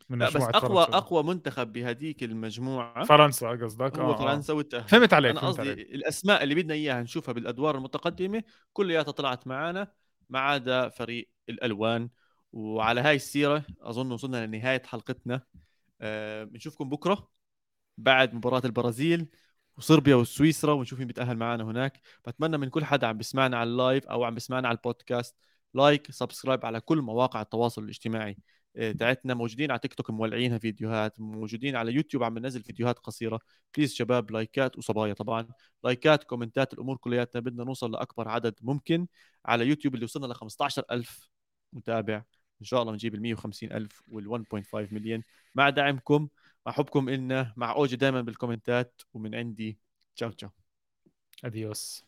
من 0.09 0.18
لا 0.18 0.29
بس 0.29 0.37
أقوى 0.37 0.85
فرنسا. 0.85 0.99
أقوى 0.99 1.22
منتخب 1.22 1.72
بهديك 1.72 2.22
المجموعة 2.22 3.05
فرنسا 3.05 3.51
قصدك؟ 3.51 3.99
هو 3.99 4.12
آه، 4.12 4.14
آه. 4.14 4.18
فرنسا 4.18 4.53
والتاهل 4.53 4.89
فهمت 4.89 5.12
عليك 5.12 5.31
أنا 5.31 5.49
قصدي 5.49 5.72
الأسماء 5.72 6.43
اللي 6.43 6.55
بدنا 6.55 6.74
إياها 6.74 7.03
نشوفها 7.03 7.33
بالأدوار 7.33 7.77
المتقدمة 7.77 8.43
كلياتها 8.72 9.11
طلعت 9.12 9.47
معنا 9.47 9.93
ما 10.31 10.39
عدا 10.41 10.89
فريق 10.89 11.31
الألوان. 11.49 12.09
وعلى 12.53 13.01
هاي 13.01 13.16
السيرة 13.16 13.64
أظن 13.81 14.12
وصلنا 14.12 14.47
لنهاية 14.47 14.83
حلقتنا. 14.83 15.43
آه، 16.01 16.45
بنشوفكم 16.45 16.89
بكرة 16.89 17.31
بعد 17.99 18.35
مباراة 18.35 18.62
البرازيل. 18.64 19.27
وصربيا 19.79 20.14
وسويسرا 20.14 20.72
ونشوف 20.72 20.99
مين 20.99 21.07
بيتأهل 21.09 21.37
معنا 21.37 21.64
هناك. 21.64 22.01
بتمنى 22.27 22.59
من 22.59 22.68
كل 22.68 22.85
حدا 22.85 23.07
عم 23.07 23.16
بيسمعنا 23.18 23.57
على 23.59 23.70
ال 23.70 23.78
live 23.78 24.07
أو 24.07 24.24
عم 24.24 24.35
بيسمعنا 24.35 24.68
على 24.68 24.77
ال 24.76 24.84
podcast 24.84 25.37
like 25.74 26.11
subscribe 26.11 26.66
على 26.66 26.81
كل 26.81 27.01
مواقع 27.03 27.43
التواصل 27.43 27.85
الاجتماعي 27.85 28.37
آه، 28.77 28.93
تاعتنا. 28.93 29.35
موجودين 29.35 29.70
على 29.70 29.81
تيك 29.81 29.95
توك 29.95 30.11
مولعينها 30.11 30.59
فيديوهات 30.59 31.20
موجودين 31.20 31.77
على 31.77 31.93
يوتيوب 31.93 32.22
عم 32.22 32.35
بننزل 32.35 32.62
فيديوهات 32.62 32.99
قصيرة. 32.99 33.41
please 33.76 33.95
شباب 33.95 34.31
لايكات 34.31 34.79
وصبايا 34.79 35.12
طبعا. 35.14 35.49
لايكات 35.85 36.24
comment 36.24 36.66
ات 36.66 36.72
الأمور 36.72 36.97
كلياتنا 36.97 37.41
بدنا 37.41 37.64
نوصل 37.64 37.93
لأكبر 37.93 38.29
عدد 38.29 38.55
ممكن 38.62 39.07
على 39.47 39.66
يوتيوب 39.66 39.95
اللي 39.95 40.05
وصلنا 40.05 40.27
ل 40.27 40.35
15000 40.35 41.29
متابع. 41.72 42.22
إن 42.61 42.64
شاء 42.66 42.83
الله 42.83 42.93
نجيب 42.93 43.14
ال 43.14 43.20
150000 43.22 44.03
وال 44.09 44.29
1.5 44.29 44.93
مليون 44.93 45.22
مع 45.55 45.70
دعمكم 45.70 46.29
مع 46.67 46.73
حبكم 46.73 47.09
إلنا 47.09 47.55
مع 47.57 47.73
أوجي 47.73 47.97
دائما 47.97 48.21
بال 48.20 48.37
comment 48.37 48.94
ات 48.94 49.03
ومن 49.14 49.35
عندي 49.35 49.79
تشاو 50.17 50.31
تشاو. 50.31 50.51
اديوس 51.45 52.05